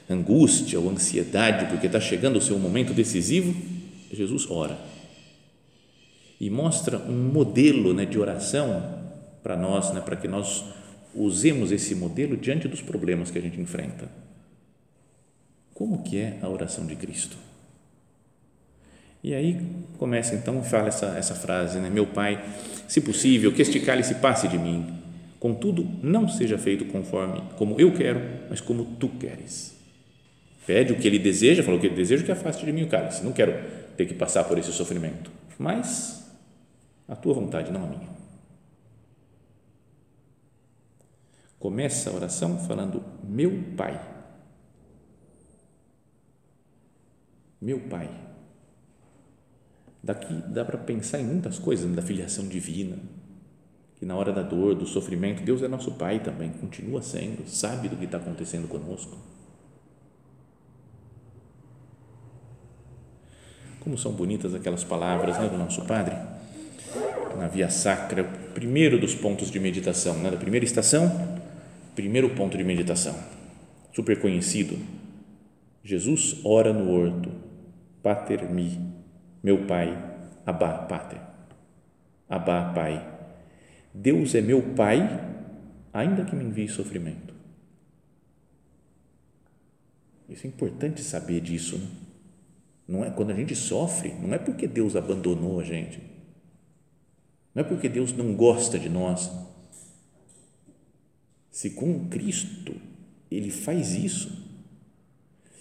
angústia 0.10 0.80
ou 0.80 0.90
ansiedade, 0.90 1.66
porque 1.66 1.88
está 1.88 2.00
chegando 2.00 2.38
o 2.38 2.42
seu 2.42 2.58
momento 2.58 2.94
decisivo, 2.94 3.54
Jesus 4.10 4.50
ora 4.50 4.80
e 6.40 6.50
mostra 6.50 6.98
um 7.00 7.32
modelo 7.34 7.94
né, 7.94 8.06
de 8.06 8.18
oração 8.18 8.98
para 9.44 9.58
nós, 9.58 9.94
né, 9.94 10.00
para 10.00 10.16
que 10.16 10.30
nós 10.30 10.64
usemos 11.14 11.72
esse 11.72 11.94
modelo 11.96 12.38
diante 12.38 12.68
dos 12.68 12.82
problemas 12.82 13.30
que 13.32 13.38
a 13.38 13.42
gente 13.42 13.60
enfrenta. 13.60 14.10
Como 15.74 16.04
que 16.04 16.18
é 16.18 16.38
a 16.42 16.50
oração 16.50 16.86
de 16.86 16.96
Cristo? 16.96 17.38
E 19.24 19.34
aí 19.34 19.62
começa 19.98 20.34
então, 20.34 20.64
fala 20.64 20.88
essa, 20.88 21.18
essa 21.18 21.36
frase, 21.36 21.80
né? 21.80 21.90
Meu 21.90 22.08
Pai, 22.08 22.44
se 22.88 23.02
possível, 23.02 23.54
que 23.54 23.62
este 23.62 23.80
cálice 23.80 24.16
passe 24.16 24.48
de 24.48 24.58
mim. 24.58 25.00
Contudo, 25.40 25.88
não 26.04 26.28
seja 26.28 26.58
feito 26.58 26.86
conforme 26.86 27.42
como 27.58 27.80
eu 27.80 27.94
quero, 27.94 28.22
mas 28.50 28.62
como 28.62 28.86
tu 29.00 29.10
queres. 29.10 29.76
Pede 30.66 30.94
o 30.94 30.98
que 30.98 31.08
ele 31.08 31.20
deseja, 31.20 31.64
falou 31.64 31.80
que 31.80 31.88
ele 31.88 31.96
deseja 31.96 32.24
que 32.24 32.32
afaste 32.32 32.66
de 32.66 32.72
mim 32.72 32.84
o 32.84 32.88
cálice. 32.88 33.24
Não 33.24 33.32
quero 33.32 33.54
ter 33.98 34.06
que 34.06 34.14
passar 34.14 34.44
por 34.44 34.58
esse 34.58 34.72
sofrimento, 34.72 35.32
mas 35.58 36.32
a 37.08 37.16
tua 37.16 37.34
vontade, 37.34 37.72
não 37.72 37.84
a 37.84 37.88
minha. 37.88 38.21
Começa 41.62 42.10
a 42.10 42.14
oração 42.14 42.60
falando: 42.60 43.02
Meu 43.24 43.64
Pai. 43.78 44.10
Meu 47.62 47.80
Pai 47.88 48.10
Daqui 50.04 50.34
dá 50.48 50.66
para 50.66 50.78
pensar 50.78 51.20
em 51.20 51.26
muitas 51.26 51.60
coisas 51.60 51.90
da 51.94 52.02
filiação 52.02 52.48
divina, 52.48 52.98
que 54.00 54.06
na 54.06 54.16
hora 54.16 54.34
da 54.34 54.42
dor, 54.42 54.74
do 54.74 54.86
sofrimento, 54.86 55.44
Deus 55.44 55.62
é 55.62 55.68
nosso 55.68 55.92
Pai 55.92 56.20
também, 56.20 56.50
continua 56.50 57.04
sendo, 57.04 57.48
sabe 57.48 57.88
do 57.88 57.96
que 57.96 58.06
está 58.06 58.18
acontecendo 58.18 58.68
conosco. 58.68 59.16
Como 63.80 63.98
são 63.98 64.12
bonitas 64.12 64.56
aquelas 64.56 64.84
palavras 64.84 65.38
né, 65.38 65.48
do 65.48 65.58
nosso 65.58 65.84
Padre, 65.86 66.16
na 67.38 67.48
Via 67.48 67.70
Sacra, 67.70 68.24
primeiro 68.56 69.00
dos 69.00 69.14
pontos 69.14 69.52
de 69.52 69.60
meditação, 69.60 70.16
né, 70.18 70.32
da 70.32 70.38
primeira 70.38 70.66
estação, 70.66 71.41
primeiro 71.96 72.36
ponto 72.36 72.58
de 72.58 72.64
meditação, 72.64 73.16
super 73.94 74.20
conhecido. 74.20 74.78
Jesus 75.84 76.40
ora 76.44 76.72
no 76.72 76.92
horto, 76.92 77.32
Pater 78.02 78.50
mi 78.52 78.92
meu 79.44 79.66
Pai, 79.66 79.98
Abá, 80.46 80.86
Pater. 80.86 81.20
Abá, 82.30 82.72
Pai. 82.74 83.10
Deus 83.94 84.36
é 84.36 84.42
meu 84.42 84.62
Pai, 84.76 85.00
ainda 85.92 86.24
que 86.24 86.36
me 86.36 86.44
envie 86.44 86.68
sofrimento. 86.68 87.34
Isso 90.30 90.46
é 90.46 90.50
importante 90.50 91.02
saber 91.02 91.42
disso. 91.42 91.78
Né? 91.78 91.88
Não 92.88 93.06
é 93.06 93.10
quando 93.10 93.32
a 93.32 93.36
gente 93.36 93.56
sofre, 93.56 94.14
não 94.14 94.34
é 94.34 94.38
porque 94.38 94.68
Deus 94.68 94.96
abandonou 94.96 95.60
a 95.60 95.64
gente. 95.64 96.02
Não 97.54 97.62
é 97.62 97.66
porque 97.66 97.90
Deus 97.90 98.14
não 98.14 98.34
gosta 98.34 98.80
de 98.80 98.90
nós. 98.90 99.30
Se 101.52 101.72
com 101.72 102.08
Cristo 102.08 102.74
ele 103.30 103.52
faz 103.52 103.94
isso, 103.94 104.42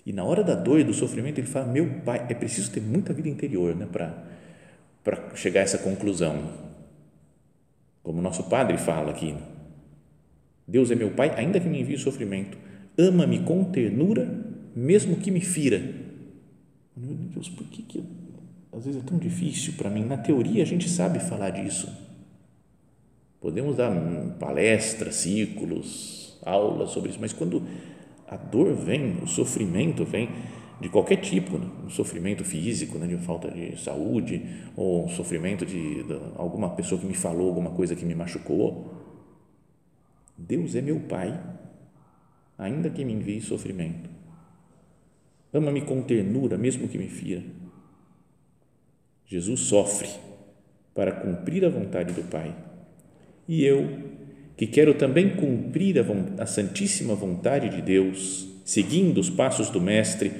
e 0.07 0.13
na 0.13 0.25
hora 0.25 0.43
da 0.43 0.55
dor 0.55 0.81
e 0.81 0.85
do 0.85 0.95
sofrimento, 0.95 1.39
ele 1.39 1.47
fala: 1.47 1.71
Meu 1.71 1.87
pai, 2.05 2.27
é 2.29 2.35
preciso 2.35 2.71
ter 2.71 2.81
muita 2.81 3.13
vida 3.13 3.29
interior 3.29 3.75
né, 3.75 3.87
para 3.93 5.35
chegar 5.35 5.61
a 5.61 5.65
essa 5.65 5.79
conclusão. 5.79 6.71
Como 8.03 8.23
nosso 8.23 8.45
padre 8.45 8.79
fala 8.79 9.11
aqui: 9.11 9.35
Deus 10.67 10.91
é 10.91 10.95
meu 10.95 11.11
pai, 11.11 11.35
ainda 11.37 11.61
que 11.61 11.69
me 11.69 11.81
envie 11.81 11.99
sofrimento, 11.99 12.57
ama-me 12.97 13.41
com 13.41 13.65
ternura, 13.65 14.29
mesmo 14.75 15.17
que 15.17 15.31
me 15.31 15.41
fira. 15.41 15.79
Meu 16.97 17.15
Deus, 17.15 17.49
por 17.49 17.67
que, 17.67 17.83
que 17.83 18.05
às 18.73 18.85
vezes 18.85 19.03
é 19.03 19.05
tão 19.05 19.19
difícil 19.19 19.75
para 19.77 19.91
mim? 19.91 20.05
Na 20.05 20.17
teoria, 20.17 20.63
a 20.63 20.67
gente 20.67 20.89
sabe 20.89 21.19
falar 21.19 21.51
disso. 21.51 21.89
Podemos 23.41 23.77
dar 23.77 23.91
palestras, 24.39 25.15
círculos, 25.17 26.39
aulas 26.45 26.91
sobre 26.91 27.11
isso, 27.11 27.19
mas 27.21 27.33
quando 27.33 27.63
a 28.29 28.37
dor 28.37 28.75
vem, 28.75 29.17
o 29.23 29.27
sofrimento 29.27 30.05
vem 30.05 30.29
de 30.81 30.89
qualquer 30.89 31.17
tipo, 31.17 31.59
né? 31.59 31.67
um 31.85 31.91
sofrimento 31.91 32.45
físico, 32.45 32.99
né? 32.99 33.07
de 33.07 33.17
falta 33.19 33.51
de 33.51 33.79
saúde, 33.79 34.43
ou 34.77 35.05
um 35.05 35.09
sofrimento 35.09 35.67
de, 35.67 36.03
de 36.03 36.21
alguma 36.37 36.71
pessoa 36.71 37.01
que 37.01 37.07
me 37.07 37.15
falou 37.15 37.49
alguma 37.49 37.71
coisa 37.71 37.95
que 37.95 38.05
me 38.05 38.15
machucou. 38.15 38.95
Deus 40.37 40.75
é 40.75 40.81
meu 40.81 41.01
Pai, 41.01 41.39
ainda 42.57 42.89
que 42.89 43.05
me 43.05 43.13
envie 43.13 43.41
sofrimento. 43.41 44.09
Ama-me 45.53 45.83
com 45.83 46.03
ternura, 46.03 46.57
mesmo 46.57 46.89
que 46.89 46.97
me 46.97 47.09
fira. 47.09 47.43
Jesus 49.27 49.61
sofre 49.61 50.09
para 50.95 51.13
cumprir 51.13 51.65
a 51.65 51.69
vontade 51.69 52.15
do 52.15 52.23
Pai. 52.31 52.55
E 53.51 53.65
eu 53.65 53.99
que 54.57 54.65
quero 54.65 54.95
também 54.95 55.35
cumprir 55.35 55.99
a, 55.99 56.05
a 56.41 56.47
santíssima 56.47 57.17
vontade 57.17 57.69
de 57.69 57.83
Deus, 57.83 58.47
seguindo 58.65 59.19
os 59.19 59.29
passos 59.29 59.69
do 59.71 59.81
Mestre, 59.81 60.31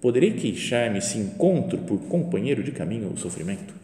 poderei 0.00 0.34
queixar-me 0.34 1.02
se 1.02 1.18
encontro 1.18 1.78
por 1.78 1.98
companheiro 2.02 2.62
de 2.62 2.70
caminho 2.70 3.12
o 3.12 3.18
sofrimento? 3.18 3.74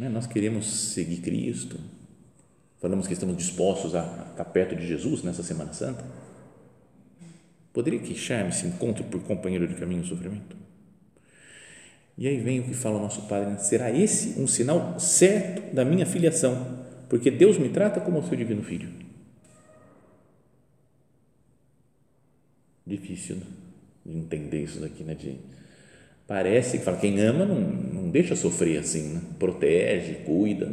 Né, 0.00 0.08
nós 0.08 0.26
queremos 0.26 0.64
seguir 0.64 1.18
Cristo, 1.18 1.78
falamos 2.80 3.06
que 3.06 3.12
estamos 3.12 3.36
dispostos 3.36 3.94
a 3.94 4.28
estar 4.30 4.46
perto 4.46 4.74
de 4.74 4.86
Jesus 4.86 5.22
nessa 5.22 5.42
Semana 5.42 5.74
Santa. 5.74 6.06
Poderia 7.70 8.00
queixar-me 8.00 8.50
se 8.50 8.66
encontro 8.66 9.04
por 9.04 9.22
companheiro 9.24 9.68
de 9.68 9.74
caminho 9.74 10.00
o 10.00 10.06
sofrimento? 10.06 10.56
E 12.16 12.28
aí 12.28 12.38
vem 12.38 12.60
o 12.60 12.64
que 12.64 12.74
fala 12.74 12.98
o 12.98 13.02
nosso 13.02 13.22
Padre: 13.22 13.50
né? 13.50 13.58
será 13.58 13.90
esse 13.90 14.40
um 14.40 14.46
sinal 14.46 14.98
certo 14.98 15.74
da 15.74 15.84
minha 15.84 16.06
filiação? 16.06 16.84
Porque 17.08 17.30
Deus 17.30 17.58
me 17.58 17.68
trata 17.68 18.00
como 18.00 18.18
o 18.18 18.26
seu 18.26 18.36
divino 18.36 18.62
filho. 18.62 18.88
Difícil 22.86 23.36
né? 23.36 23.42
de 24.04 24.18
entender 24.18 24.62
isso 24.62 24.80
daqui, 24.80 25.02
né? 25.02 25.14
De, 25.14 25.36
parece 26.26 26.78
que 26.78 26.84
fala, 26.84 26.98
quem 26.98 27.20
ama 27.20 27.44
não, 27.44 27.60
não 27.60 28.10
deixa 28.10 28.36
sofrer 28.36 28.78
assim, 28.78 29.14
né? 29.14 29.22
protege, 29.38 30.24
cuida. 30.24 30.72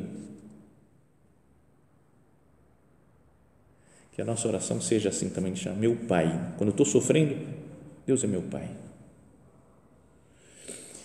Que 4.12 4.22
a 4.22 4.26
nossa 4.26 4.48
oração 4.48 4.82
seja 4.82 5.10
assim 5.10 5.30
também, 5.30 5.54
de 5.54 5.60
chamar 5.60 5.78
meu 5.78 5.96
Pai. 5.96 6.54
Quando 6.58 6.70
eu 6.70 6.74
estou 6.74 6.86
sofrendo, 6.86 7.36
Deus 8.06 8.24
é 8.24 8.28
meu 8.28 8.42
Pai. 8.42 8.70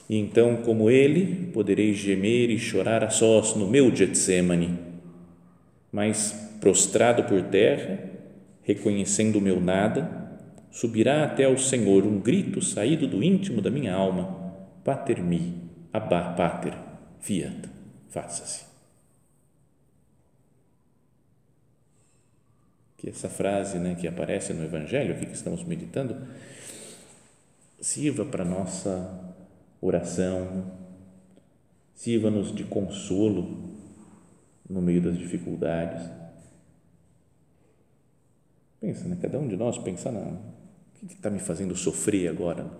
E 0.08 0.16
então, 0.16 0.56
como 0.58 0.88
Ele, 0.88 1.50
poderei 1.52 1.92
gemer 1.92 2.50
e 2.50 2.58
chorar 2.58 3.02
a 3.02 3.10
sós 3.10 3.54
no 3.54 3.66
meu 3.66 3.94
Getsemane, 3.94 4.78
mas 5.90 6.32
prostrado 6.60 7.24
por 7.24 7.42
terra, 7.42 7.98
reconhecendo 8.62 9.36
o 9.36 9.40
meu 9.40 9.60
nada, 9.60 10.26
subirá 10.70 11.24
até 11.24 11.44
ao 11.44 11.58
Senhor 11.58 12.04
um 12.04 12.20
grito 12.20 12.62
saído 12.62 13.08
do 13.08 13.22
íntimo 13.22 13.60
da 13.60 13.70
minha 13.70 13.94
alma: 13.94 14.54
Pater 14.84 15.22
mi, 15.22 15.54
abba 15.92 16.34
pater, 16.34 16.74
fiat, 17.18 17.68
faça-se. 18.08 18.64
Que 22.96 23.10
essa 23.10 23.28
frase 23.28 23.78
né, 23.78 23.96
que 24.00 24.06
aparece 24.06 24.52
no 24.52 24.64
Evangelho, 24.64 25.14
aqui 25.14 25.26
que 25.26 25.34
estamos 25.34 25.64
meditando, 25.64 26.16
sirva 27.80 28.24
para 28.24 28.44
nossa 28.44 29.35
oração, 29.86 30.72
sirva-nos 31.94 32.54
de 32.54 32.64
consolo 32.64 33.74
no 34.68 34.82
meio 34.82 35.00
das 35.00 35.16
dificuldades. 35.16 36.08
Pensa, 38.80 39.08
né? 39.08 39.16
cada 39.20 39.38
um 39.38 39.48
de 39.48 39.56
nós 39.56 39.78
pensa 39.78 40.12
na, 40.12 40.20
o 40.20 41.06
que 41.06 41.14
está 41.14 41.30
me 41.30 41.38
fazendo 41.38 41.74
sofrer 41.74 42.28
agora? 42.28 42.64
O 42.64 42.70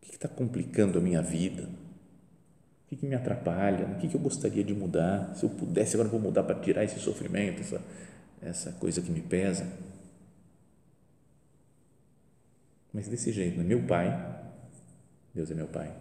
que 0.00 0.14
está 0.14 0.28
complicando 0.28 0.98
a 0.98 1.02
minha 1.02 1.22
vida? 1.22 1.68
O 2.86 2.96
que, 2.96 3.04
me 3.04 3.14
atrapalha? 3.14 3.86
O 3.86 3.96
que, 3.96 4.14
eu 4.14 4.20
gostaria 4.20 4.62
de 4.62 4.72
mudar? 4.72 5.34
Se 5.34 5.44
eu 5.44 5.50
pudesse, 5.50 5.96
agora 5.96 6.08
vou 6.08 6.20
mudar 6.20 6.44
para 6.44 6.58
tirar 6.60 6.84
esse 6.84 7.00
sofrimento, 7.00 7.60
essa, 7.60 7.82
essa 8.40 8.72
coisa 8.72 9.02
que 9.02 9.10
me 9.10 9.20
pesa. 9.20 9.66
Mas 12.92 13.08
desse 13.08 13.32
jeito, 13.32 13.58
né? 13.58 13.64
meu 13.64 13.82
pai 13.82 14.45
Deus 15.36 15.50
é 15.50 15.54
meu 15.54 15.68
Pai. 15.68 15.92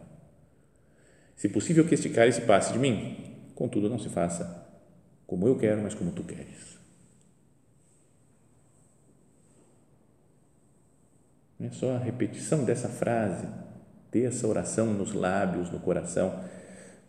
Se 1.35 1.49
possível 1.49 1.85
que 1.85 1.93
este 1.93 2.09
cálice 2.09 2.41
passe 2.41 2.71
de 2.71 2.79
mim, 2.79 3.35
contudo 3.53 3.89
não 3.89 3.99
se 3.99 4.07
faça 4.07 4.65
como 5.27 5.45
eu 5.45 5.57
quero, 5.57 5.81
mas 5.81 5.93
como 5.93 6.11
tu 6.11 6.23
queres. 6.23 6.77
É 11.59 11.69
só 11.69 11.95
a 11.95 11.97
repetição 11.97 12.63
dessa 12.63 12.87
frase, 12.87 13.47
ter 14.09 14.23
essa 14.23 14.47
oração 14.47 14.93
nos 14.93 15.13
lábios, 15.13 15.69
no 15.69 15.79
coração, 15.79 16.41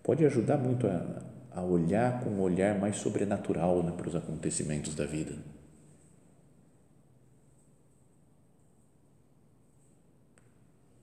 pode 0.02 0.24
ajudar 0.26 0.56
muito 0.56 0.88
a, 0.88 1.22
a 1.52 1.62
olhar 1.62 2.24
com 2.24 2.30
um 2.30 2.40
olhar 2.40 2.76
mais 2.76 2.96
sobrenatural 2.96 3.84
né, 3.84 3.92
para 3.96 4.08
os 4.08 4.16
acontecimentos 4.16 4.96
da 4.96 5.04
vida. 5.04 5.34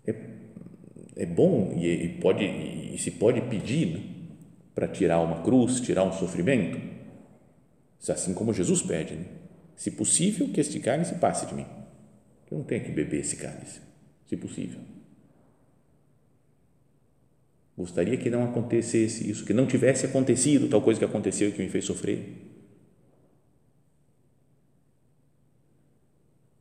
É 0.06 0.44
é 1.16 1.26
bom 1.26 1.74
e, 1.78 1.88
e 1.88 2.10
pode 2.20 2.44
e 2.44 2.98
se 2.98 3.12
pode 3.12 3.42
pedir 3.42 3.98
né, 3.98 4.04
para 4.74 4.88
tirar 4.88 5.20
uma 5.20 5.44
cruz, 5.44 5.80
tirar 5.80 6.04
um 6.04 6.12
sofrimento, 6.12 6.80
assim 8.10 8.34
como 8.34 8.54
Jesus 8.54 8.82
pede, 8.82 9.16
né? 9.16 9.26
se 9.76 9.92
possível 9.92 10.50
que 10.50 10.60
este 10.60 10.80
cálice 10.80 11.16
passe 11.16 11.46
de 11.46 11.54
mim, 11.54 11.66
eu 12.50 12.58
não 12.58 12.66
tenho 12.66 12.84
que 12.84 12.92
beber 12.92 13.22
esse 13.22 13.36
cálice, 13.36 13.82
se 14.28 14.38
possível. 14.38 14.80
Gostaria 17.76 18.18
que 18.18 18.30
não 18.30 18.44
acontecesse 18.44 19.30
isso, 19.30 19.46
que 19.46 19.54
não 19.54 19.66
tivesse 19.66 20.06
acontecido 20.06 20.70
tal 20.70 20.82
coisa 20.82 21.00
que 21.00 21.06
aconteceu 21.06 21.50
e 21.50 21.52
que 21.52 21.62
me 21.62 21.70
fez 21.70 21.86
sofrer. 21.86 22.52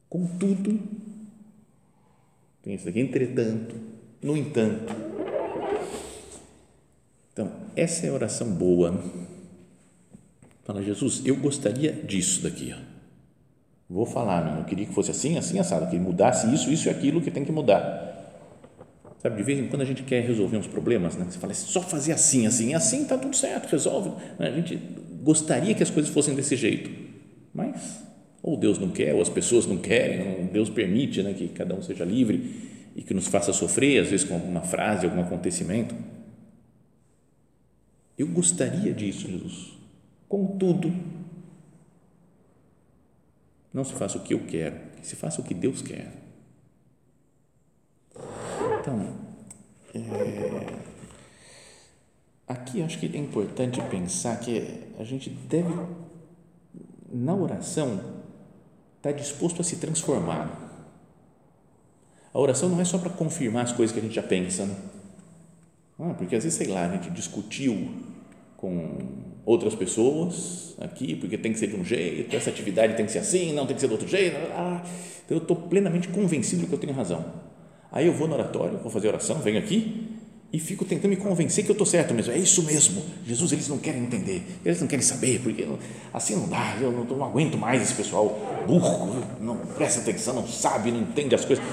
Contudo, 0.09 0.81
tem 2.63 2.75
isso 2.75 2.89
aqui, 2.89 3.01
entretanto, 3.01 3.92
no 4.23 4.37
entanto. 4.37 4.95
Então, 7.33 7.51
essa 7.75 8.07
é 8.07 8.11
a 8.11 8.13
oração 8.13 8.49
boa. 8.51 9.03
Fala, 10.65 10.83
Jesus, 10.83 11.23
eu 11.25 11.37
gostaria 11.37 11.93
disso 11.93 12.43
daqui. 12.43 12.73
Ó. 12.73 12.81
Vou 13.91 14.07
falar, 14.07 14.45
não, 14.45 14.59
eu 14.59 14.65
queria 14.65 14.87
que 14.87 14.95
fosse 14.95 15.11
assim, 15.11 15.37
assim, 15.37 15.59
assado, 15.59 15.91
que 15.91 15.99
mudasse 15.99 16.53
isso, 16.55 16.71
isso 16.71 16.89
e 16.89 16.91
aquilo 16.91 17.21
que 17.21 17.31
tem 17.31 17.45
que 17.45 17.53
mudar. 17.53 18.11
Sabe, 19.19 19.37
de 19.37 19.43
vez 19.43 19.59
em 19.59 19.69
quando 19.69 19.83
a 19.83 19.85
gente 19.85 20.03
quer 20.03 20.23
resolver 20.23 20.57
uns 20.57 20.67
problemas, 20.67 21.17
né? 21.17 21.27
Você 21.29 21.39
fala, 21.39 21.53
é 21.53 21.55
só 21.55 21.81
fazer 21.81 22.13
assim, 22.13 22.47
assim, 22.47 22.75
assim 22.75 23.03
está 23.03 23.19
tudo 23.19 23.37
certo, 23.37 23.71
resolve. 23.71 24.13
A 24.39 24.51
gente 24.51 24.77
gostaria 25.23 25.75
que 25.75 25.83
as 25.83 25.91
coisas 25.91 26.13
fossem 26.13 26.35
desse 26.35 26.57
jeito, 26.57 26.91
mas 27.55 28.03
ou 28.43 28.57
Deus 28.57 28.79
não 28.79 28.89
quer, 28.89 29.15
ou 29.15 29.23
as 29.23 29.29
pessoas 29.29 29.67
não 29.67 29.79
querem, 29.79 30.41
ou 30.41 30.45
Deus 30.47 30.69
permite 30.69 31.23
né, 31.23 31.33
que 31.33 31.47
cada 31.49 31.75
um 31.75 31.83
seja 31.83 32.05
livre 32.05 32.72
e 32.95 33.03
que 33.03 33.15
nos 33.15 33.27
faça 33.27 33.53
sofrer, 33.53 34.03
às 34.03 34.09
vezes 34.09 34.27
com 34.27 34.35
alguma 34.35 34.61
frase, 34.63 35.07
algum 35.07 35.21
acontecimento. 35.21 35.95
Eu 38.19 38.29
gostaria 38.29 38.93
disso, 38.93 39.29
Jesus. 39.29 39.73
Contudo, 40.29 40.93
não 43.73 43.85
se 43.85 43.95
faça 43.95 44.19
o 44.19 44.23
que 44.23 44.35
eu 44.35 44.47
quero, 44.47 44.79
que 44.97 45.07
se 45.07 45.17
faça 45.17 45.41
o 45.41 45.45
que 45.45 45.55
Deus 45.55 45.81
quer. 45.81 46.13
Então, 48.81 49.17
é, 49.95 50.79
aqui 52.47 52.83
acho 52.83 52.99
que 52.99 53.07
é 53.07 53.19
importante 53.19 53.81
pensar 53.83 54.39
que 54.41 54.85
a 54.99 55.05
gente 55.05 55.31
deve, 55.31 55.73
na 57.11 57.35
oração, 57.35 58.23
estar 58.97 59.13
disposto 59.13 59.61
a 59.61 59.65
se 59.65 59.77
transformar 59.77 60.62
a 62.33 62.41
oração 62.41 62.69
não 62.69 62.81
é 62.81 62.85
só 62.85 62.99
para 62.99 63.11
confirmar 63.11 63.65
as 63.65 63.73
coisas 63.73 63.93
que 63.93 64.01
a 64.01 64.03
gente 64.03 64.15
já 64.15 64.23
pensa, 64.23 64.67
né? 64.67 64.75
ah, 65.99 66.15
porque 66.17 66.35
às 66.35 66.45
vezes, 66.45 66.57
sei 66.59 66.69
lá, 66.69 66.87
a 66.87 66.93
gente 66.93 67.11
discutiu 67.11 67.91
com 68.57 68.99
outras 69.45 69.75
pessoas 69.75 70.75
aqui, 70.81 71.15
porque 71.17 71.37
tem 71.37 71.53
que 71.53 71.59
ser 71.59 71.67
de 71.67 71.77
um 71.77 71.85
jeito, 71.85 72.35
essa 72.35 72.51
atividade 72.51 72.95
tem 72.95 73.05
que 73.05 73.13
ser 73.13 73.19
assim, 73.19 73.53
não 73.53 73.67
tem 73.67 73.75
que 73.75 73.81
ser 73.81 73.89
do 73.89 73.93
outro 73.93 74.09
jeito. 74.09 74.37
Ah, 74.53 74.83
então 75.25 75.37
eu 75.37 75.43
estou 75.43 75.57
plenamente 75.57 76.09
convencido 76.09 76.67
que 76.67 76.73
eu 76.73 76.79
tenho 76.79 76.93
razão. 76.93 77.25
Aí 77.91 78.07
eu 78.07 78.13
vou 78.13 78.27
no 78.27 78.35
oratório, 78.35 78.79
vou 78.79 78.91
fazer 78.91 79.09
oração, 79.09 79.39
venho 79.39 79.59
aqui 79.59 80.12
e 80.53 80.59
fico 80.59 80.85
tentando 80.85 81.09
me 81.09 81.17
convencer 81.17 81.65
que 81.65 81.71
eu 81.71 81.73
estou 81.75 81.87
certo 81.87 82.13
mesmo. 82.13 82.31
É 82.31 82.37
isso 82.37 82.63
mesmo. 82.63 83.03
Jesus, 83.27 83.53
eles 83.53 83.69
não 83.69 83.79
querem 83.79 84.03
entender, 84.03 84.43
eles 84.63 84.81
não 84.81 84.87
querem 84.87 85.03
saber, 85.03 85.41
porque 85.41 85.67
assim 86.13 86.37
não 86.37 86.47
dá, 86.47 86.77
eu 86.79 86.93
não, 86.93 87.05
não 87.05 87.25
aguento 87.25 87.57
mais 87.57 87.81
esse 87.81 87.95
pessoal 87.95 88.39
burro, 88.67 89.25
não 89.41 89.57
presta 89.57 90.03
atenção, 90.03 90.35
não 90.35 90.47
sabe, 90.47 90.91
não 90.91 91.01
entende 91.01 91.35
as 91.35 91.45
coisas. 91.45 91.65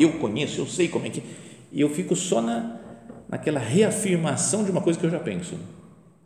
Eu 0.00 0.14
conheço, 0.14 0.60
eu 0.60 0.66
sei 0.66 0.88
como 0.88 1.06
é 1.06 1.10
que. 1.10 1.22
E 1.70 1.80
eu 1.80 1.88
fico 1.88 2.16
só 2.16 2.42
na, 2.42 2.80
naquela 3.28 3.60
reafirmação 3.60 4.64
de 4.64 4.70
uma 4.72 4.80
coisa 4.80 4.98
que 4.98 5.06
eu 5.06 5.10
já 5.10 5.20
penso. 5.20 5.54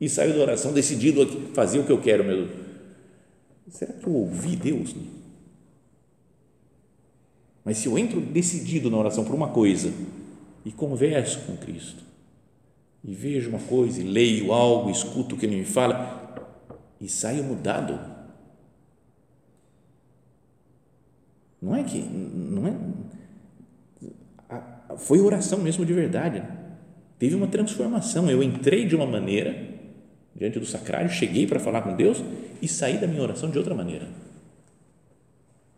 E 0.00 0.08
saio 0.08 0.32
da 0.32 0.40
oração 0.40 0.72
decidido 0.72 1.22
a 1.22 1.54
fazer 1.54 1.78
o 1.78 1.84
que 1.84 1.92
eu 1.92 2.00
quero 2.00 2.24
mesmo. 2.24 2.48
Será 3.68 3.92
que 3.92 4.06
eu 4.06 4.14
ouvi 4.14 4.56
Deus? 4.56 4.94
Mas 7.62 7.76
se 7.76 7.86
eu 7.86 7.98
entro 7.98 8.18
decidido 8.18 8.90
na 8.90 8.96
oração 8.96 9.24
por 9.24 9.34
uma 9.34 9.48
coisa 9.48 9.92
e 10.68 10.72
converso 10.72 11.40
com 11.46 11.56
Cristo 11.56 12.04
e 13.02 13.14
vejo 13.14 13.48
uma 13.48 13.58
coisa 13.58 14.02
e 14.02 14.04
leio 14.04 14.52
algo, 14.52 14.90
escuto 14.90 15.34
o 15.34 15.38
que 15.38 15.46
ele 15.46 15.56
me 15.56 15.64
fala 15.64 16.52
e 17.00 17.08
saio 17.08 17.42
mudado. 17.42 17.98
Não 21.62 21.74
é 21.74 21.82
que 21.82 21.98
não 21.98 22.66
é 22.66 22.74
foi 24.98 25.20
oração 25.20 25.58
mesmo 25.58 25.86
de 25.86 25.94
verdade. 25.94 26.40
Né? 26.40 26.48
Teve 27.18 27.34
uma 27.34 27.46
transformação. 27.46 28.28
Eu 28.28 28.42
entrei 28.42 28.84
de 28.84 28.94
uma 28.94 29.06
maneira 29.06 29.78
diante 30.36 30.58
do 30.58 30.66
sacrário, 30.66 31.08
cheguei 31.08 31.46
para 31.46 31.58
falar 31.58 31.80
com 31.80 31.96
Deus 31.96 32.22
e 32.60 32.68
saí 32.68 32.98
da 32.98 33.06
minha 33.06 33.22
oração 33.22 33.50
de 33.50 33.56
outra 33.56 33.74
maneira. 33.74 34.06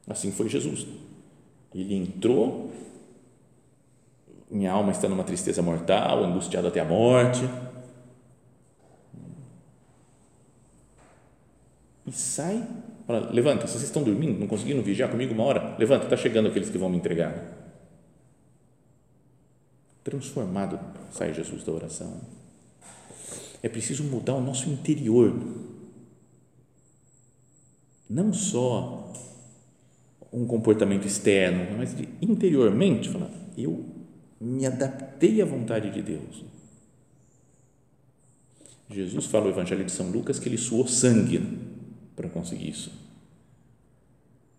Assim 0.08 0.32
foi 0.32 0.48
Jesus. 0.48 0.84
Ele 1.72 1.94
entrou 1.94 2.72
minha 4.50 4.72
alma 4.72 4.90
está 4.90 5.08
numa 5.08 5.22
tristeza 5.22 5.62
mortal, 5.62 6.24
angustiada 6.24 6.68
até 6.68 6.80
a 6.80 6.84
morte. 6.84 7.48
E 12.06 12.12
sai, 12.12 12.66
fala, 13.06 13.30
levanta, 13.30 13.66
se 13.66 13.74
vocês 13.74 13.84
estão 13.84 14.02
dormindo, 14.02 14.40
não 14.40 14.48
conseguindo 14.48 14.82
vigiar 14.82 15.08
comigo 15.08 15.32
uma 15.32 15.44
hora, 15.44 15.76
levanta, 15.78 16.04
está 16.04 16.16
chegando 16.16 16.48
aqueles 16.48 16.68
que 16.68 16.78
vão 16.78 16.88
me 16.88 16.96
entregar. 16.96 17.60
Transformado 20.02 20.80
sai 21.12 21.32
Jesus 21.32 21.62
da 21.62 21.72
oração. 21.72 22.20
É 23.62 23.68
preciso 23.68 24.02
mudar 24.04 24.34
o 24.34 24.40
nosso 24.40 24.68
interior. 24.68 25.32
Não 28.08 28.32
só 28.32 29.12
um 30.32 30.46
comportamento 30.46 31.06
externo, 31.06 31.76
mas 31.76 31.94
de 31.94 32.08
interiormente, 32.20 33.08
falar, 33.08 33.30
eu 33.56 33.84
me 34.40 34.66
adaptei 34.66 35.42
à 35.42 35.44
vontade 35.44 35.90
de 35.90 36.00
Deus. 36.00 36.44
Jesus 38.88 39.26
fala 39.26 39.44
no 39.44 39.50
Evangelho 39.50 39.84
de 39.84 39.92
São 39.92 40.10
Lucas 40.10 40.38
que 40.38 40.48
ele 40.48 40.58
suou 40.58 40.86
sangue 40.86 41.58
para 42.16 42.28
conseguir 42.28 42.70
isso. 42.70 42.90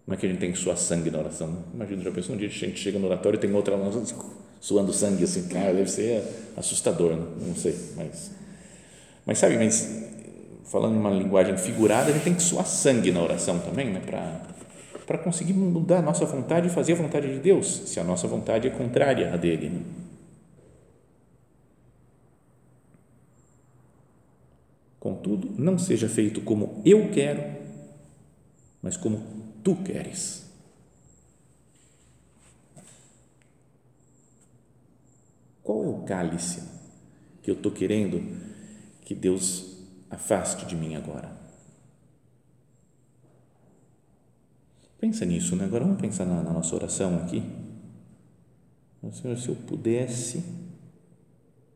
Não 0.05 0.13
é 0.13 0.17
que 0.17 0.25
a 0.25 0.29
gente 0.29 0.39
tem 0.39 0.51
que 0.51 0.57
suar 0.57 0.77
sangue 0.77 1.11
na 1.11 1.19
oração. 1.19 1.63
Imagina, 1.73 2.03
já 2.03 2.11
pensou 2.11 2.35
um 2.35 2.37
dia 2.37 2.47
a 2.47 2.51
gente 2.51 2.79
chega 2.79 2.97
no 2.97 3.07
oratório 3.07 3.37
e 3.37 3.39
tem 3.39 3.51
outra 3.53 3.75
suando 4.61 4.93
sangue 4.93 5.23
assim, 5.23 5.47
cara, 5.47 5.73
deve 5.73 5.89
ser 5.89 6.23
assustador, 6.55 7.15
não, 7.15 7.47
não 7.47 7.55
sei, 7.55 7.75
mas 7.97 8.31
mas 9.25 9.37
sabe, 9.37 9.57
mas 9.57 9.87
falando 10.65 10.95
em 10.95 10.99
uma 10.99 11.09
linguagem 11.09 11.57
figurada, 11.57 12.09
a 12.09 12.13
gente 12.13 12.23
tem 12.23 12.35
que 12.35 12.43
suar 12.43 12.65
sangue 12.65 13.11
na 13.11 13.21
oração 13.21 13.59
também, 13.59 13.91
né, 13.91 13.99
para 13.99 14.45
para 15.05 15.17
conseguir 15.17 15.53
mudar 15.53 15.99
a 15.99 16.01
nossa 16.01 16.25
vontade 16.25 16.67
e 16.67 16.69
fazer 16.69 16.93
a 16.93 16.95
vontade 16.95 17.31
de 17.31 17.39
Deus, 17.39 17.67
se 17.67 17.99
a 17.99 18.03
nossa 18.03 18.27
vontade 18.27 18.67
é 18.67 18.71
contrária 18.71 19.33
à 19.33 19.37
dele. 19.37 19.85
Contudo, 24.99 25.49
não 25.57 25.79
seja 25.79 26.07
feito 26.07 26.41
como 26.41 26.81
eu 26.85 27.09
quero, 27.09 27.43
mas 28.81 28.95
como 28.95 29.23
tu 29.63 29.75
queres. 29.77 30.45
Qual 35.63 35.83
é 35.83 35.87
o 35.87 36.03
cálice 36.03 36.61
que 37.41 37.49
eu 37.49 37.55
estou 37.55 37.71
querendo 37.71 38.21
que 39.01 39.15
Deus 39.15 39.77
afaste 40.09 40.65
de 40.65 40.75
mim 40.75 40.95
agora? 40.95 41.40
Pensa 45.01 45.25
nisso, 45.25 45.55
né? 45.55 45.65
Agora 45.65 45.83
vamos 45.83 45.99
pensar 45.99 46.25
na, 46.25 46.43
na 46.43 46.53
nossa 46.53 46.75
oração 46.75 47.17
aqui. 47.17 47.43
Senhor, 49.11 49.35
se 49.35 49.49
eu 49.49 49.55
pudesse, 49.55 50.43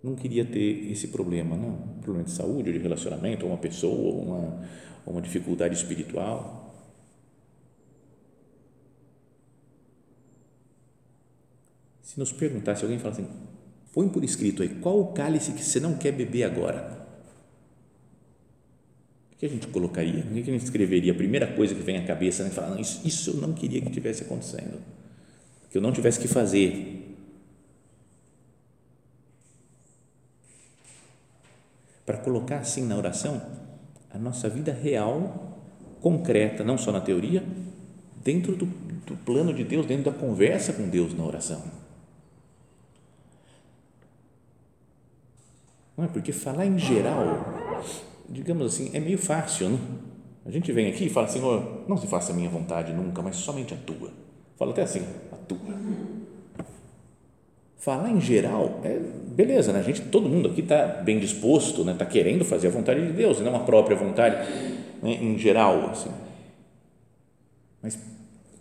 não 0.04 0.16
queria 0.16 0.46
ter 0.46 0.92
esse 0.92 1.08
problema, 1.08 1.58
não. 1.58 1.70
Um 1.70 2.02
problema 2.02 2.24
de 2.24 2.32
saúde, 2.32 2.72
de 2.72 2.78
relacionamento, 2.78 3.44
ou 3.44 3.52
uma 3.52 3.58
pessoa, 3.58 3.96
ou 3.96 4.22
uma, 4.22 4.68
ou 5.08 5.14
uma 5.14 5.22
dificuldade 5.24 5.74
espiritual. 5.74 6.72
Se 12.04 12.20
nos 12.20 12.32
perguntasse, 12.32 12.84
alguém 12.84 13.00
fala 13.00 13.16
assim, 13.16 13.28
põe 13.92 14.08
por 14.08 14.24
escrito 14.24 14.62
aí, 14.62 14.70
qual 14.70 15.00
o 15.00 15.14
cálice 15.14 15.52
que 15.52 15.64
você 15.64 15.80
não 15.80 15.98
quer 15.98 16.12
beber 16.12 16.44
agora? 16.44 17.05
O 19.36 19.38
que 19.38 19.46
a 19.46 19.50
gente 19.50 19.68
colocaria? 19.68 20.24
O 20.24 20.34
que 20.34 20.40
a 20.40 20.54
gente 20.54 20.64
escreveria? 20.64 21.12
A 21.12 21.16
primeira 21.16 21.46
coisa 21.46 21.76
que 21.76 21.82
vem 21.82 21.98
à 21.98 22.06
cabeça, 22.06 22.44
né? 22.44 22.50
Fala, 22.50 22.80
isso, 22.80 23.06
isso 23.06 23.32
eu 23.32 23.36
não 23.36 23.54
queria 23.54 23.82
que 23.82 23.90
tivesse 23.90 24.24
acontecendo, 24.24 24.80
que 25.70 25.78
eu 25.78 25.82
não 25.82 25.92
tivesse 25.92 26.20
que 26.20 26.28
fazer. 26.28 27.02
Para 32.06 32.18
colocar 32.18 32.60
assim 32.60 32.86
na 32.86 32.96
oração 32.96 33.42
a 34.10 34.18
nossa 34.18 34.48
vida 34.48 34.72
real, 34.72 35.60
concreta, 36.00 36.64
não 36.64 36.78
só 36.78 36.92
na 36.92 37.02
teoria, 37.02 37.44
dentro 38.24 38.56
do, 38.56 38.66
do 38.66 39.18
plano 39.18 39.54
de 39.54 39.66
Deus, 39.66 39.86
dentro 39.86 40.10
da 40.10 40.18
conversa 40.18 40.72
com 40.72 40.88
Deus 40.88 41.14
na 41.14 41.26
oração. 41.26 41.62
Não 45.98 46.06
é? 46.06 46.08
Porque 46.08 46.32
falar 46.32 46.66
em 46.66 46.80
geral 46.80 47.84
digamos 48.30 48.74
assim, 48.74 48.92
é 48.94 49.00
meio 49.00 49.18
fácil, 49.18 49.70
não? 49.70 49.80
A 50.46 50.52
gente 50.52 50.72
vem 50.72 50.88
aqui 50.88 51.06
e 51.06 51.10
fala, 51.10 51.28
Senhor, 51.28 51.84
não 51.88 51.98
se 51.98 52.06
faça 52.06 52.32
a 52.32 52.36
minha 52.36 52.50
vontade 52.50 52.94
nunca, 52.94 53.22
mas 53.22 53.36
somente 53.38 53.74
a 53.74 53.78
tua. 53.78 54.12
Fala 54.58 54.72
até 54.72 54.84
assim, 54.84 55.02
a 55.32 55.36
tua. 55.36 55.76
Falar 57.78 58.12
em 58.12 58.22
geral, 58.22 58.80
é 58.84 59.00
beleza, 59.00 59.74
né? 59.74 59.80
A 59.80 59.84
gente, 59.84 60.02
todo 60.04 60.30
mundo 60.30 60.50
aqui 60.50 60.62
está 60.62 60.86
bem 60.86 61.20
disposto, 61.20 61.84
né? 61.84 61.94
Está 61.94 62.06
querendo 62.06 62.46
fazer 62.46 62.68
a 62.68 62.72
vontade 62.72 63.06
de 63.06 63.14
Deus, 63.14 63.40
não 63.42 63.56
a 63.56 63.60
própria 63.60 63.98
vontade, 63.98 64.36
né? 65.02 65.14
em 65.14 65.38
geral, 65.38 65.90
assim. 65.90 66.10
Mas 67.82 68.00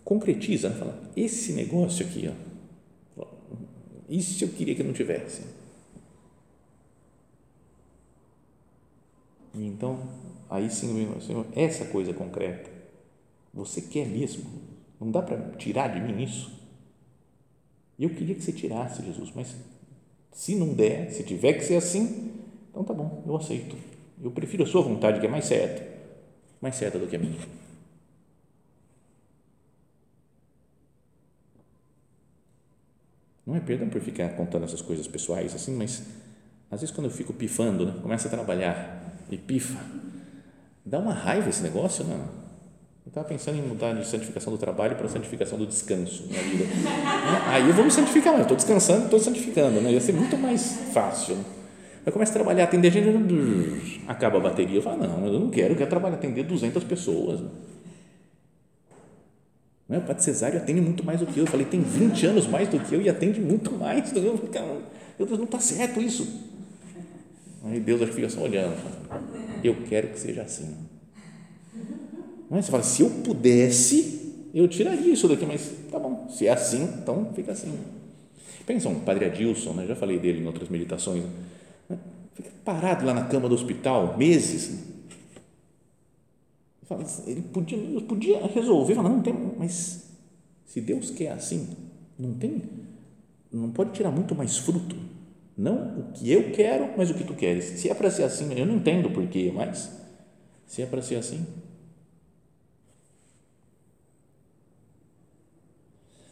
concretiza, 0.05 0.71
né? 0.71 0.77
Fala, 0.77 0.99
esse 1.17 1.53
negócio 1.53 2.05
aqui, 2.05 2.31
ó, 3.19 3.25
isso 4.09 4.45
eu 4.45 4.49
queria 4.49 4.75
que 4.75 4.83
não 4.83 4.93
tivesse 4.93 5.43
E 9.55 9.67
então, 9.67 9.99
aí 10.51 10.69
sim, 10.69 11.09
Senhor, 11.21 11.47
essa 11.55 11.85
coisa 11.87 12.13
concreta, 12.13 12.71
você 13.53 13.81
quer 13.81 14.07
mesmo? 14.07 14.45
Não 15.01 15.11
dá 15.11 15.23
para 15.23 15.39
tirar 15.57 15.89
de 15.89 16.01
mim 16.01 16.23
isso? 16.23 16.53
Eu 17.99 18.11
queria 18.11 18.35
que 18.35 18.43
você 18.43 18.53
tirasse, 18.53 19.05
Jesus, 19.05 19.31
mas 19.35 19.55
se 20.33 20.57
não 20.57 20.75
der, 20.75 21.11
se 21.11 21.23
tiver 21.23 21.53
que 21.53 21.65
ser 21.65 21.77
assim, 21.77 22.33
então 22.71 22.83
tá 22.83 22.93
bom, 22.93 23.23
eu 23.25 23.37
aceito. 23.37 23.77
Eu 24.21 24.33
prefiro 24.33 24.65
a 24.65 24.67
sua 24.67 24.83
vontade, 24.83 25.21
que 25.21 25.27
é 25.27 25.29
mais 25.29 25.45
certa, 25.45 25.87
mais 26.61 26.75
certa 26.75 26.99
do 26.99 27.07
que 27.07 27.15
a 27.15 27.19
minha. 27.19 27.39
Não 33.47 33.55
é 33.55 33.61
perdão 33.61 33.89
por 33.89 34.01
ficar 34.01 34.31
contando 34.31 34.65
essas 34.65 34.83
coisas 34.83 35.07
pessoais 35.07 35.55
assim, 35.55 35.77
mas 35.77 36.03
às 36.71 36.81
vezes 36.81 36.95
quando 36.95 37.07
eu 37.07 37.11
fico 37.13 37.33
pifando, 37.33 37.87
né, 37.87 37.95
começa 38.03 38.27
a 38.27 38.31
trabalhar 38.31 39.14
e 39.31 39.37
pifa. 39.37 39.79
Dá 40.85 40.99
uma 40.99 41.15
raiva 41.15 41.49
esse 41.49 41.63
negócio, 41.63 42.05
não? 42.05 42.45
Eu 43.05 43.11
estava 43.11 43.29
pensando 43.29 43.59
em 43.59 43.63
mudar 43.63 43.93
de 43.93 44.07
santificação 44.07 44.53
do 44.53 44.59
trabalho 44.59 44.97
para 44.97 45.09
santificação 45.09 45.59
do 45.59 45.67
descanso 45.67 46.27
na 46.31 46.41
vida. 46.41 46.65
Aí 47.49 47.69
eu 47.69 47.75
vou 47.75 47.85
me 47.85 47.91
santificar, 47.91 48.33
mas 48.33 48.43
estou 48.43 48.57
descansando, 48.57 49.05
estou 49.05 49.21
santificando, 49.21 49.81
né? 49.81 49.93
ia 49.93 50.01
ser 50.01 50.13
muito 50.13 50.39
mais 50.39 50.91
fácil. 50.93 51.37
Eu 52.05 52.13
começo 52.13 52.33
a 52.33 52.35
trabalhar, 52.35 52.65
atender 52.65 52.91
gente, 52.91 54.03
acaba 54.07 54.39
a 54.39 54.41
bateria. 54.41 54.79
Eu 54.79 54.83
falo, 54.83 55.07
não, 55.07 55.27
eu 55.27 55.41
não 55.41 55.51
quero, 55.51 55.73
eu 55.73 55.77
quero 55.77 55.89
trabalhar, 55.89 56.17
atender 56.17 56.45
200 56.45 56.85
pessoas. 56.85 57.41
Não, 59.89 59.99
o 59.99 60.03
Padre 60.03 60.23
Cesário 60.23 60.59
atende 60.59 60.81
muito 60.81 61.05
mais 61.05 61.21
do 61.21 61.27
que 61.27 61.39
eu. 61.39 61.45
Eu 61.45 61.51
falei, 61.51 61.67
tem 61.67 61.81
20 61.81 62.27
anos 62.27 62.47
mais 62.47 62.69
do 62.69 62.79
que 62.79 62.95
eu 62.95 63.03
e 63.03 63.09
atende 63.09 63.41
muito 63.41 63.71
mais 63.73 64.11
do 64.11 64.21
que 64.21 64.59
eu. 64.59 64.83
Meu 65.19 65.27
Deus, 65.27 65.39
não 65.39 65.45
está 65.45 65.61
certo 65.61 66.01
isso. 66.01 66.54
Aí 67.65 67.81
Deus 67.81 68.03
acho 68.03 68.11
que 68.11 68.17
fica 68.17 68.29
só 68.29 68.43
olhando. 68.43 68.77
Eu 69.63 69.75
quero 69.89 70.09
que 70.09 70.21
seja 70.21 70.43
assim. 70.43 70.77
Não 72.51 72.59
é? 72.59 72.63
Você 72.63 72.71
fala, 72.71 72.83
se 72.83 73.03
eu 73.03 73.09
pudesse, 73.11 74.49
eu 74.53 74.69
tiraria 74.69 75.13
isso 75.13 75.27
daqui, 75.27 75.47
mas 75.47 75.73
tá 75.91 75.99
bom, 75.99 76.29
se 76.29 76.47
é 76.47 76.53
assim, 76.53 76.83
então 76.83 77.33
fica 77.35 77.53
assim. 77.53 77.73
Pensa 78.67 78.89
um 78.89 79.01
padre 79.01 79.25
Adilson, 79.25 79.73
né? 79.73 79.87
já 79.87 79.97
falei 79.97 80.19
dele 80.19 80.43
em 80.43 80.47
outras 80.47 80.69
meditações, 80.69 81.25
né? 81.89 81.99
fica 82.35 82.51
parado 82.65 83.05
lá 83.05 83.15
na 83.15 83.25
cama 83.25 83.49
do 83.49 83.55
hospital, 83.55 84.17
meses. 84.17 84.93
Ele 87.27 87.43
podia, 87.43 87.79
podia 88.03 88.47
resolver, 88.47 88.95
falar, 88.95 89.09
não 89.09 89.23
tem, 89.23 89.35
mas 89.59 90.05
se 90.67 90.81
Deus 90.83 91.11
quer 91.11 91.33
assim, 91.33 91.69
não 92.19 92.35
tem, 92.35 92.63
não 93.51 93.71
pode 93.71 93.93
tirar 93.93 94.11
muito 94.11 94.35
mais 94.35 94.59
fruto 94.59 95.14
não 95.57 96.01
o 96.01 96.13
que 96.13 96.31
eu 96.31 96.53
quero, 96.53 96.93
mas 96.97 97.11
o 97.11 97.15
que 97.15 97.25
tu 97.25 97.35
queres. 97.35 97.65
Se 97.81 97.89
é 97.89 97.95
para 97.95 98.11
ser 98.11 98.25
assim, 98.25 98.53
eu 98.55 98.67
não 98.67 98.77
entendo 98.77 99.11
porquê, 99.11 99.53
mas 99.55 99.91
se 100.67 100.83
é 100.83 100.87
para 100.87 101.01
ser 101.01 101.17
assim. 101.17 101.47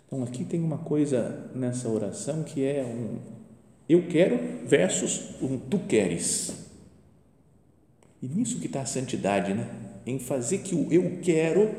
Então 0.06 0.22
aqui 0.22 0.44
tem 0.44 0.61
uma 0.61 0.78
coisa 0.78 1.50
nessa 1.54 1.88
oração 1.88 2.42
que 2.42 2.64
é 2.64 2.85
um 2.85 3.18
eu 3.88 4.06
quero 4.08 4.38
versus 4.66 5.40
um 5.42 5.58
tu 5.58 5.78
queres. 5.80 6.52
E 8.22 8.28
nisso 8.28 8.61
que 8.61 8.66
está 8.66 8.82
a 8.82 8.87
santidade, 8.87 9.52
né? 9.52 9.68
Em 10.06 10.18
fazer 10.18 10.58
que 10.58 10.74
o 10.74 10.92
eu 10.92 11.20
quero 11.20 11.70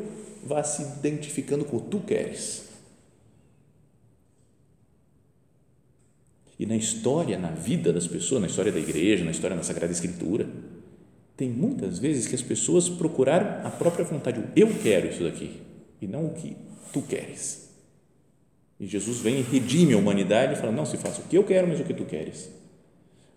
vá 0.43 0.63
se 0.63 0.81
identificando 0.81 1.63
com 1.63 1.77
o 1.77 1.81
tu 1.81 1.99
queres. 2.01 2.72
E 6.59 6.65
na 6.65 6.75
história, 6.75 7.37
na 7.37 7.49
vida 7.49 7.91
das 7.91 8.07
pessoas, 8.07 8.41
na 8.41 8.47
história 8.47 8.71
da 8.71 8.79
igreja, 8.79 9.25
na 9.25 9.31
história 9.31 9.55
da 9.55 9.63
Sagrada 9.63 9.91
Escritura, 9.91 10.47
tem 11.35 11.49
muitas 11.49 11.97
vezes 11.97 12.27
que 12.27 12.35
as 12.35 12.41
pessoas 12.41 12.87
procuraram 12.87 13.65
a 13.65 13.71
própria 13.71 14.05
vontade. 14.05 14.43
Eu 14.55 14.67
quero 14.81 15.07
isso 15.07 15.23
daqui 15.23 15.61
e 16.01 16.07
não 16.07 16.27
o 16.27 16.33
que 16.33 16.55
tu 16.91 17.01
queres. 17.01 17.69
E 18.79 18.85
Jesus 18.85 19.19
vem 19.19 19.39
e 19.39 19.41
redime 19.41 19.93
a 19.93 19.97
humanidade 19.97 20.53
e 20.53 20.55
fala: 20.55 20.71
não 20.71 20.85
se 20.85 20.97
faça 20.97 21.21
o 21.21 21.25
que 21.25 21.37
eu 21.37 21.43
quero, 21.43 21.67
mas 21.67 21.79
o 21.79 21.83
que 21.83 21.93
tu 21.93 22.05
queres. 22.05 22.51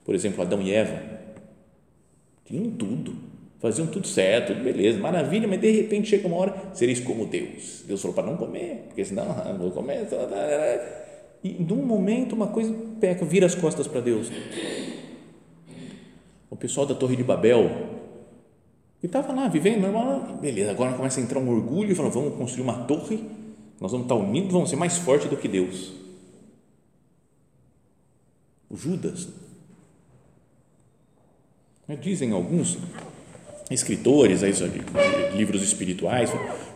Por 0.04 0.14
exemplo, 0.14 0.42
Adão 0.42 0.60
e 0.62 0.72
Eva 0.72 1.02
tinham 2.44 2.70
tudo, 2.70 3.14
faziam 3.58 3.86
tudo 3.86 4.06
certo, 4.06 4.52
tudo 4.52 4.62
beleza, 4.62 4.98
maravilha, 4.98 5.48
mas 5.48 5.60
de 5.60 5.70
repente 5.70 6.08
chega 6.08 6.28
uma 6.28 6.36
hora, 6.36 6.70
sereis 6.74 7.00
como 7.00 7.26
Deus. 7.26 7.82
Deus 7.86 8.00
falou 8.00 8.14
para 8.14 8.26
não 8.26 8.36
comer, 8.36 8.84
porque 8.86 9.04
senão 9.04 9.26
não 9.52 9.58
vou 9.58 9.70
comer. 9.70 10.06
E 11.46 11.62
de 11.62 11.72
um 11.72 11.86
momento 11.86 12.34
uma 12.34 12.48
coisa 12.48 12.74
peca, 13.00 13.24
vira 13.24 13.46
as 13.46 13.54
costas 13.54 13.86
para 13.86 14.00
Deus. 14.00 14.28
O 16.50 16.56
pessoal 16.56 16.84
da 16.84 16.94
Torre 16.94 17.14
de 17.14 17.22
Babel, 17.22 17.70
que 18.98 19.06
estava 19.06 19.32
lá 19.32 19.46
vivendo 19.46 19.82
normal, 19.82 20.38
beleza, 20.40 20.72
agora 20.72 20.94
começa 20.94 21.20
a 21.20 21.22
entrar 21.22 21.38
um 21.38 21.48
orgulho 21.48 21.92
e 21.92 21.94
fala: 21.94 22.10
vamos 22.10 22.34
construir 22.34 22.64
uma 22.64 22.84
torre, 22.84 23.22
nós 23.80 23.92
vamos 23.92 24.06
estar 24.06 24.16
unidos, 24.16 24.52
vamos 24.52 24.68
ser 24.68 24.74
mais 24.74 24.98
fortes 24.98 25.30
do 25.30 25.36
que 25.36 25.46
Deus. 25.46 25.92
O 28.68 28.76
Judas. 28.76 29.28
Né, 31.86 31.94
dizem 31.94 32.32
alguns 32.32 32.76
escritores, 33.70 34.42
aí, 34.42 34.52
livros 35.36 35.62
espirituais, 35.62 36.30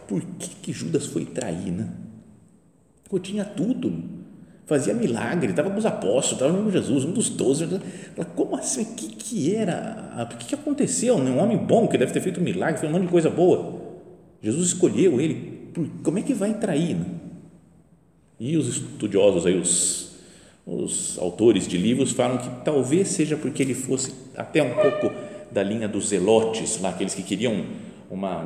por 0.07 0.23
que, 0.23 0.49
que 0.63 0.73
Judas 0.73 1.07
foi 1.07 1.25
trair, 1.25 1.73
né? 1.73 1.93
Pô, 3.09 3.19
tinha 3.19 3.45
tudo, 3.45 4.20
fazia 4.71 4.95
milagre, 4.95 5.51
estava 5.51 5.69
com 5.69 5.79
os 5.79 5.85
apóstolos, 5.85 6.41
estava 6.41 6.57
com 6.57 6.71
Jesus, 6.71 7.05
um 7.05 7.11
dos 7.11 7.29
doze. 7.29 7.67
Como 8.37 8.55
assim? 8.55 8.83
O 8.83 8.95
que, 8.95 9.09
que 9.09 9.55
era? 9.57 10.29
O 10.33 10.37
que, 10.37 10.47
que 10.47 10.55
aconteceu? 10.55 11.17
Um 11.17 11.41
homem 11.41 11.59
bom 11.59 11.89
que 11.89 11.99
deve 11.99 12.13
ter 12.13 12.21
feito 12.21 12.39
um 12.39 12.45
milagre, 12.45 12.79
fez 12.79 12.89
um 12.89 12.95
monte 12.95 13.07
de 13.07 13.11
coisa 13.11 13.29
boa. 13.29 13.81
Jesus 14.41 14.69
escolheu 14.69 15.21
ele. 15.21 15.73
Como 16.05 16.21
é 16.21 16.23
que 16.23 16.33
vai 16.33 16.55
trair? 16.55 16.95
Né? 16.95 17.05
E 18.39 18.57
os 18.57 18.69
estudiosos, 18.69 19.45
aí, 19.45 19.59
os, 19.59 20.13
os 20.65 21.19
autores 21.19 21.67
de 21.67 21.77
livros, 21.77 22.13
falam 22.13 22.39
que 22.39 22.49
talvez 22.65 23.09
seja 23.09 23.37
porque 23.37 23.65
ele 23.65 23.75
fosse 23.75 24.15
até 24.37 24.63
um 24.63 24.75
pouco 24.75 25.13
da 25.51 25.65
linha 25.65 25.89
dos 25.89 26.11
zelotes, 26.11 26.81
lá, 26.81 26.91
aqueles 26.91 27.13
que 27.13 27.25
queriam 27.25 27.65
uma, 28.09 28.39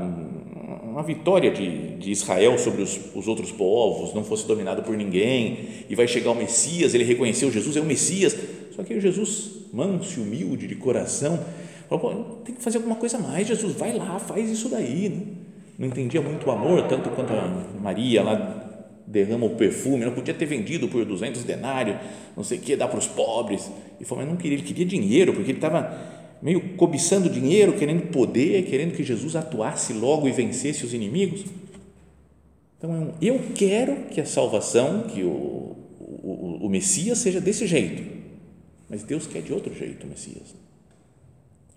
uma 0.95 1.03
vitória 1.03 1.51
de, 1.51 1.97
de 1.97 2.13
Israel 2.13 2.57
sobre 2.57 2.81
os, 2.81 3.01
os, 3.17 3.27
outros 3.27 3.51
povos, 3.51 4.15
não 4.15 4.23
fosse 4.23 4.47
dominado 4.47 4.81
por 4.85 4.97
ninguém, 4.97 5.69
e 5.91 5.95
vai 5.97 6.07
chegar 6.07 6.31
o 6.31 6.37
Messias, 6.37 6.95
ele 6.95 7.03
reconheceu 7.03 7.51
Jesus 7.51 7.77
é 7.77 7.81
o 7.81 7.85
Messias, 7.85 8.37
só 8.77 8.85
que 8.85 9.01
Jesus, 9.01 9.67
manso 9.73 10.21
e 10.21 10.23
humilde 10.23 10.69
de 10.69 10.77
coração, 10.77 11.41
falou, 11.89 12.43
tem 12.45 12.55
que 12.55 12.63
fazer 12.63 12.77
alguma 12.79 12.95
coisa 12.95 13.19
mais, 13.19 13.49
Jesus, 13.49 13.75
vai 13.75 13.93
lá, 13.93 14.21
faz 14.21 14.49
isso 14.49 14.69
daí, 14.69 15.09
né? 15.09 15.23
não 15.77 15.89
entendia 15.89 16.23
muito 16.23 16.47
o 16.47 16.53
amor, 16.53 16.87
tanto 16.87 17.11
quanto 17.11 17.33
a 17.33 17.65
Maria 17.81 18.23
lá 18.23 18.61
derrama 19.05 19.47
o 19.47 19.51
perfume, 19.51 20.05
não 20.05 20.13
podia 20.13 20.33
ter 20.33 20.47
vendido 20.47 20.87
por 20.87 21.05
200 21.05 21.43
denários, 21.43 21.97
não 22.37 22.45
sei 22.45 22.59
o 22.59 22.61
que, 22.61 22.77
dar 22.77 22.87
para 22.87 23.01
os 23.01 23.09
pobres, 23.09 23.69
e 24.01 24.05
falou, 24.05 24.23
mas 24.23 24.33
não 24.33 24.39
queria, 24.41 24.59
ele 24.59 24.67
queria 24.67 24.87
dinheiro, 24.87 25.33
porque 25.33 25.51
ele 25.51 25.59
estava 25.59 26.14
meio 26.45 26.77
cobiçando 26.77 27.31
dinheiro, 27.31 27.73
querendo 27.73 28.11
poder, 28.11 28.67
querendo 28.67 28.95
que 28.95 29.03
Jesus 29.03 29.35
atuasse 29.35 29.95
logo 29.95 30.29
e 30.29 30.31
vencesse 30.31 30.85
os 30.85 30.93
inimigos. 30.93 31.47
Então, 32.77 33.15
eu 33.23 33.41
quero 33.55 34.09
que 34.11 34.21
a 34.21 34.27
salvação, 34.27 35.05
que 35.05 35.23
o, 35.23 35.75
o, 35.99 36.59
o 36.61 36.69
Messias 36.69 37.17
seja 37.17 37.41
desse 37.41 37.67
jeito, 37.67 38.03
mas 38.91 39.03
Deus 39.03 39.27
quer 39.27 39.41
de 39.41 39.55
outro 39.55 39.75
jeito 39.75 40.05
o 40.05 40.11
Messias. 40.11 40.55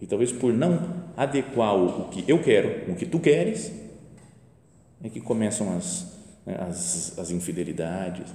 E 0.01 0.05
talvez 0.05 0.33
por 0.33 0.51
não 0.51 1.05
adequar 1.15 1.73
o, 1.73 2.09
que 2.09 2.29
eu 2.29 2.43
quero 2.43 2.85
com 2.85 2.91
o 2.91 2.95
que 2.97 3.05
tu 3.05 3.21
queres, 3.21 3.71
é 5.01 5.07
que 5.07 5.21
começam 5.21 5.77
as, 5.77 6.07
né, 6.45 6.57
as, 6.59 7.17
as 7.17 7.31
infidelidades. 7.31 8.25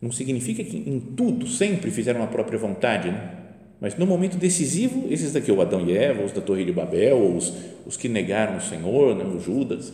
Não 0.00 0.10
significa 0.10 0.64
que 0.64 0.78
em 0.78 0.98
tudo 0.98 1.46
sempre 1.46 1.90
fizeram 1.90 2.22
a 2.22 2.26
própria 2.26 2.58
vontade, 2.58 3.10
né? 3.10 3.43
Mas 3.84 3.98
no 3.98 4.06
momento 4.06 4.38
decisivo, 4.38 5.12
esses 5.12 5.34
daqui, 5.34 5.52
o 5.52 5.60
Adão 5.60 5.86
e 5.86 5.94
Eva, 5.94 6.24
os 6.24 6.32
da 6.32 6.40
Torre 6.40 6.64
de 6.64 6.72
Babel, 6.72 7.36
os, 7.36 7.52
os 7.84 7.98
que 7.98 8.08
negaram 8.08 8.56
o 8.56 8.60
Senhor, 8.62 9.14
né, 9.14 9.24
o 9.24 9.38
Judas, 9.38 9.92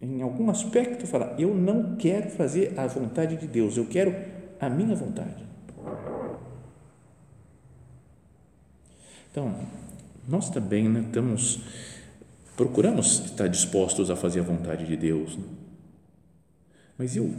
em 0.00 0.22
algum 0.22 0.48
aspecto 0.48 1.06
fala, 1.06 1.36
eu 1.38 1.54
não 1.54 1.96
quero 1.96 2.30
fazer 2.30 2.72
a 2.78 2.86
vontade 2.86 3.36
de 3.36 3.46
Deus, 3.46 3.76
eu 3.76 3.84
quero 3.84 4.16
a 4.58 4.70
minha 4.70 4.96
vontade. 4.96 5.44
Então, 9.30 9.54
nós 10.26 10.48
também 10.48 10.88
né, 10.88 11.00
estamos, 11.00 11.60
procuramos 12.56 13.22
estar 13.26 13.48
dispostos 13.48 14.10
a 14.10 14.16
fazer 14.16 14.40
a 14.40 14.44
vontade 14.44 14.86
de 14.86 14.96
Deus, 14.96 15.36
né? 15.36 15.44
mas 16.96 17.16
eu 17.16 17.34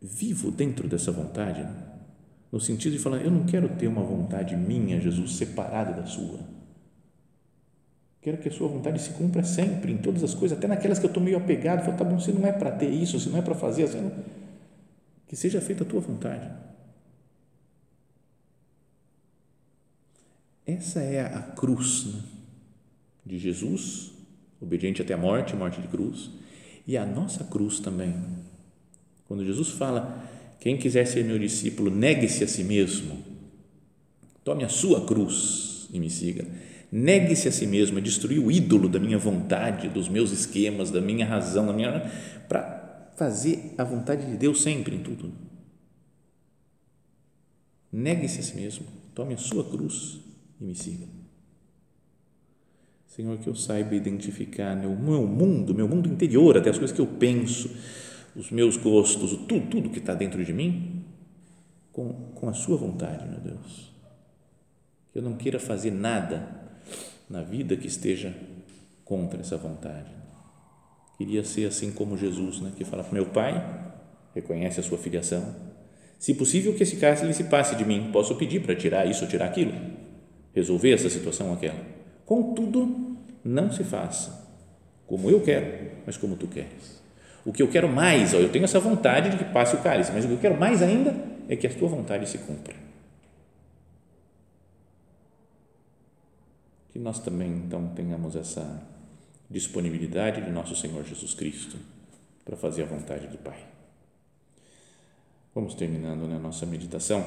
vivo 0.00 0.50
dentro 0.50 0.88
dessa 0.88 1.12
vontade, 1.12 1.60
né? 1.60 1.87
No 2.50 2.60
sentido 2.60 2.92
de 2.92 2.98
falar, 2.98 3.18
eu 3.18 3.30
não 3.30 3.44
quero 3.44 3.68
ter 3.68 3.86
uma 3.86 4.02
vontade 4.02 4.56
minha, 4.56 5.00
Jesus, 5.00 5.36
separada 5.36 5.92
da 5.92 6.06
sua. 6.06 6.40
Quero 8.20 8.38
que 8.38 8.48
a 8.48 8.52
sua 8.52 8.68
vontade 8.68 9.00
se 9.00 9.10
cumpra 9.10 9.44
sempre, 9.44 9.92
em 9.92 9.98
todas 9.98 10.24
as 10.24 10.34
coisas, 10.34 10.56
até 10.56 10.66
naquelas 10.66 10.98
que 10.98 11.06
eu 11.06 11.08
estou 11.08 11.22
meio 11.22 11.36
apegado, 11.36 11.84
falo, 11.84 11.96
tá 11.96 12.04
bom, 12.04 12.18
se 12.18 12.32
não 12.32 12.46
é 12.46 12.52
para 12.52 12.70
ter 12.70 12.90
isso, 12.90 13.20
se 13.20 13.28
não 13.28 13.38
é 13.38 13.42
para 13.42 13.54
fazer, 13.54 13.84
assim, 13.84 14.10
que 15.26 15.36
seja 15.36 15.60
feita 15.60 15.84
a 15.84 15.86
tua 15.86 16.00
vontade. 16.00 16.50
Essa 20.66 21.00
é 21.00 21.20
a 21.20 21.40
cruz 21.40 22.06
né, 22.06 22.22
de 23.24 23.38
Jesus, 23.38 24.12
obediente 24.60 25.00
até 25.00 25.14
a 25.14 25.18
morte, 25.18 25.56
morte 25.56 25.80
de 25.80 25.88
cruz, 25.88 26.30
e 26.86 26.96
a 26.96 27.06
nossa 27.06 27.44
cruz 27.44 27.80
também. 27.80 28.14
Quando 29.26 29.44
Jesus 29.44 29.70
fala, 29.70 30.22
quem 30.60 30.76
quiser 30.76 31.06
ser 31.06 31.24
meu 31.24 31.38
discípulo, 31.38 31.90
negue-se 31.90 32.42
a 32.44 32.48
si 32.48 32.64
mesmo, 32.64 33.22
tome 34.42 34.64
a 34.64 34.68
sua 34.68 35.06
cruz 35.06 35.88
e 35.92 36.00
me 36.00 36.10
siga. 36.10 36.46
Negue-se 36.90 37.48
a 37.48 37.52
si 37.52 37.66
mesmo, 37.66 37.98
é 37.98 38.00
destruir 38.00 38.38
o 38.38 38.50
ídolo 38.50 38.88
da 38.88 38.98
minha 38.98 39.18
vontade, 39.18 39.88
dos 39.88 40.08
meus 40.08 40.32
esquemas, 40.32 40.90
da 40.90 41.00
minha 41.00 41.26
razão, 41.26 41.66
da 41.66 41.72
minha 41.72 42.10
para 42.48 43.12
fazer 43.16 43.74
a 43.76 43.84
vontade 43.84 44.24
de 44.24 44.36
Deus 44.36 44.62
sempre 44.62 44.96
em 44.96 45.02
tudo. 45.02 45.32
Negue-se 47.92 48.40
a 48.40 48.42
si 48.42 48.56
mesmo, 48.56 48.86
tome 49.14 49.34
a 49.34 49.38
sua 49.38 49.68
cruz 49.68 50.18
e 50.60 50.64
me 50.64 50.74
siga. 50.74 51.06
Senhor, 53.06 53.36
que 53.38 53.48
eu 53.48 53.54
saiba 53.54 53.94
identificar 53.94 54.76
meu, 54.76 54.94
meu 54.94 55.26
mundo, 55.26 55.74
meu 55.74 55.88
mundo 55.88 56.08
interior, 56.08 56.56
até 56.56 56.70
as 56.70 56.78
coisas 56.78 56.94
que 56.94 57.00
eu 57.00 57.06
penso, 57.06 57.68
os 58.38 58.52
meus 58.52 58.76
gostos, 58.76 59.32
tudo, 59.32 59.68
tudo 59.68 59.90
que 59.90 59.98
está 59.98 60.14
dentro 60.14 60.44
de 60.44 60.52
mim, 60.52 61.04
com, 61.92 62.12
com 62.36 62.48
a 62.48 62.52
Sua 62.52 62.76
vontade, 62.76 63.26
meu 63.28 63.40
Deus. 63.40 63.92
Que 65.12 65.18
eu 65.18 65.22
não 65.22 65.36
queira 65.36 65.58
fazer 65.58 65.90
nada 65.90 66.48
na 67.28 67.42
vida 67.42 67.76
que 67.76 67.88
esteja 67.88 68.32
contra 69.04 69.40
essa 69.40 69.56
vontade. 69.56 70.10
Queria 71.16 71.42
ser 71.42 71.66
assim 71.66 71.90
como 71.90 72.16
Jesus, 72.16 72.60
né, 72.60 72.72
que 72.76 72.84
fala 72.84 73.02
para 73.02 73.12
meu 73.12 73.26
Pai, 73.26 73.92
reconhece 74.32 74.78
a 74.78 74.84
sua 74.84 74.98
filiação. 74.98 75.56
Se 76.16 76.32
possível, 76.32 76.74
que 76.76 76.84
esse 76.84 76.96
cálice 76.96 77.32
se 77.34 77.44
passe 77.44 77.74
de 77.74 77.84
mim. 77.84 78.10
Posso 78.12 78.36
pedir 78.36 78.62
para 78.62 78.76
tirar 78.76 79.04
isso 79.04 79.24
ou 79.24 79.30
tirar 79.30 79.46
aquilo, 79.46 79.72
resolver 80.54 80.92
essa 80.92 81.10
situação 81.10 81.48
ou 81.48 81.54
aquela. 81.54 81.80
Contudo, 82.24 83.16
não 83.42 83.72
se 83.72 83.82
faça 83.82 84.46
como 85.08 85.28
eu 85.28 85.40
quero, 85.40 85.90
mas 86.06 86.16
como 86.16 86.36
tu 86.36 86.46
queres. 86.46 87.07
O 87.48 87.52
que 87.52 87.62
eu 87.62 87.68
quero 87.68 87.88
mais, 87.88 88.34
ó, 88.34 88.36
eu 88.36 88.52
tenho 88.52 88.66
essa 88.66 88.78
vontade 88.78 89.30
de 89.30 89.38
que 89.38 89.44
passe 89.46 89.74
o 89.74 89.78
cálice, 89.78 90.12
mas 90.12 90.22
o 90.22 90.28
que 90.28 90.34
eu 90.34 90.38
quero 90.38 90.60
mais 90.60 90.82
ainda 90.82 91.16
é 91.48 91.56
que 91.56 91.66
a 91.66 91.70
tua 91.72 91.88
vontade 91.88 92.28
se 92.28 92.36
cumpra. 92.36 92.74
Que 96.90 96.98
nós 96.98 97.18
também, 97.20 97.50
então, 97.50 97.88
tenhamos 97.96 98.36
essa 98.36 98.86
disponibilidade 99.48 100.42
de 100.42 100.50
nosso 100.50 100.76
Senhor 100.76 101.02
Jesus 101.06 101.32
Cristo 101.32 101.78
para 102.44 102.54
fazer 102.54 102.82
a 102.82 102.86
vontade 102.86 103.26
do 103.28 103.38
Pai. 103.38 103.64
Vamos 105.54 105.72
terminando 105.72 106.28
né, 106.28 106.36
a 106.36 106.38
nossa 106.38 106.66
meditação, 106.66 107.26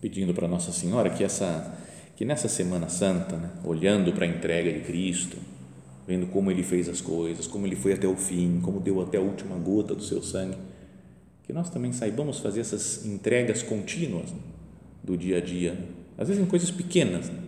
pedindo 0.00 0.34
para 0.34 0.46
Nossa 0.46 0.70
Senhora 0.70 1.10
que, 1.10 1.24
essa, 1.24 1.76
que 2.14 2.24
nessa 2.24 2.46
Semana 2.46 2.88
Santa, 2.88 3.36
né, 3.36 3.50
olhando 3.64 4.12
para 4.12 4.24
a 4.24 4.28
entrega 4.28 4.72
de 4.72 4.84
Cristo, 4.84 5.36
vendo 6.06 6.26
como 6.26 6.50
ele 6.50 6.62
fez 6.62 6.88
as 6.88 7.00
coisas, 7.00 7.46
como 7.46 7.66
ele 7.66 7.76
foi 7.76 7.92
até 7.92 8.06
o 8.06 8.16
fim, 8.16 8.60
como 8.62 8.80
deu 8.80 9.02
até 9.02 9.18
a 9.18 9.20
última 9.20 9.56
gota 9.56 9.94
do 9.94 10.02
seu 10.02 10.22
sangue, 10.22 10.56
que 11.42 11.52
nós 11.52 11.68
também 11.68 11.92
saibamos 11.92 12.38
fazer 12.38 12.60
essas 12.60 13.04
entregas 13.04 13.62
contínuas 13.62 14.30
né, 14.30 14.38
do 15.02 15.16
dia 15.16 15.38
a 15.38 15.40
dia, 15.40 15.72
né? 15.72 15.86
às 16.18 16.28
vezes 16.28 16.42
em 16.42 16.46
coisas 16.46 16.70
pequenas. 16.70 17.28
Né? 17.28 17.38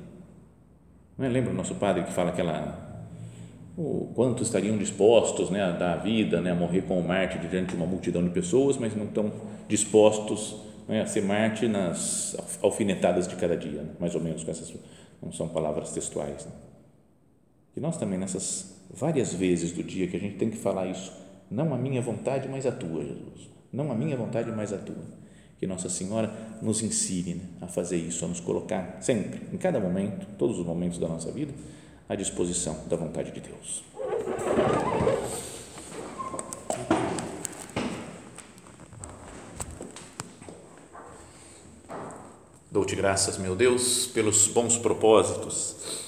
É? 1.21 1.29
Lembra 1.29 1.53
o 1.53 1.55
nosso 1.55 1.75
padre 1.77 2.05
que 2.05 2.13
fala 2.13 2.31
aquela 2.31 2.87
o 3.77 4.11
quanto 4.13 4.43
estariam 4.43 4.77
dispostos 4.77 5.51
né, 5.51 5.63
a 5.63 5.71
dar 5.71 5.93
a 5.93 5.97
vida, 5.97 6.41
né, 6.41 6.51
a 6.51 6.55
morrer 6.55 6.83
como 6.83 7.01
Marte 7.01 7.39
diante 7.39 7.71
de 7.71 7.77
uma 7.77 7.87
multidão 7.87 8.25
de 8.25 8.31
pessoas, 8.31 8.77
mas 8.77 8.97
não 8.97 9.05
estão 9.05 9.33
dispostos 9.69 10.57
né, 10.89 11.01
a 11.01 11.07
ser 11.07 11.23
Marte 11.23 11.69
nas 11.69 12.37
alfinetadas 12.61 13.29
de 13.29 13.37
cada 13.37 13.57
dia, 13.57 13.83
né? 13.83 13.91
mais 14.01 14.17
ou 14.17 14.21
menos 14.21 14.43
com 14.43 14.51
essas 14.51 14.75
não 15.23 15.33
são 15.33 15.49
palavras 15.49 15.93
textuais. 15.93 16.45
Né? 16.47 16.53
Que 17.79 17.83
nós 17.83 17.97
também, 17.97 18.19
nessas 18.19 18.75
várias 18.91 19.33
vezes 19.33 19.71
do 19.71 19.85
dia 19.85 20.09
que 20.09 20.17
a 20.17 20.19
gente 20.19 20.37
tem 20.37 20.51
que 20.51 20.57
falar 20.57 20.89
isso, 20.89 21.13
não 21.49 21.73
a 21.73 21.79
minha 21.79 22.03
vontade, 22.03 22.49
mas 22.49 22.67
a 22.67 22.73
tua, 22.73 23.05
Jesus. 23.05 23.49
Não 23.73 23.93
a 23.93 23.95
minha 23.95 24.17
vontade, 24.17 24.51
mas 24.51 24.73
a 24.73 24.79
tua. 24.79 24.97
Que 25.61 25.65
Nossa 25.65 25.89
Senhora 25.89 26.59
nos 26.61 26.83
ensine 26.83 27.35
né, 27.35 27.45
a 27.61 27.69
fazer 27.69 27.97
isso, 27.97 28.25
a 28.25 28.29
nos 28.29 28.41
colocar 28.41 28.99
sempre, 29.01 29.43
em 29.53 29.57
cada 29.57 29.79
momento, 29.79 30.27
todos 30.37 30.59
os 30.59 30.67
momentos 30.67 30.99
da 30.99 31.07
nossa 31.07 31.31
vida, 31.31 31.55
à 32.09 32.17
disposição 32.17 32.77
da 32.89 32.97
vontade 32.97 33.31
de 33.31 33.43
Deus. 33.43 33.85
Dou-te 42.73 42.97
graças, 42.97 43.39
meu 43.39 43.55
Deus, 43.55 44.09
pelos 44.09 44.49
bons 44.49 44.77
propósitos 44.77 46.08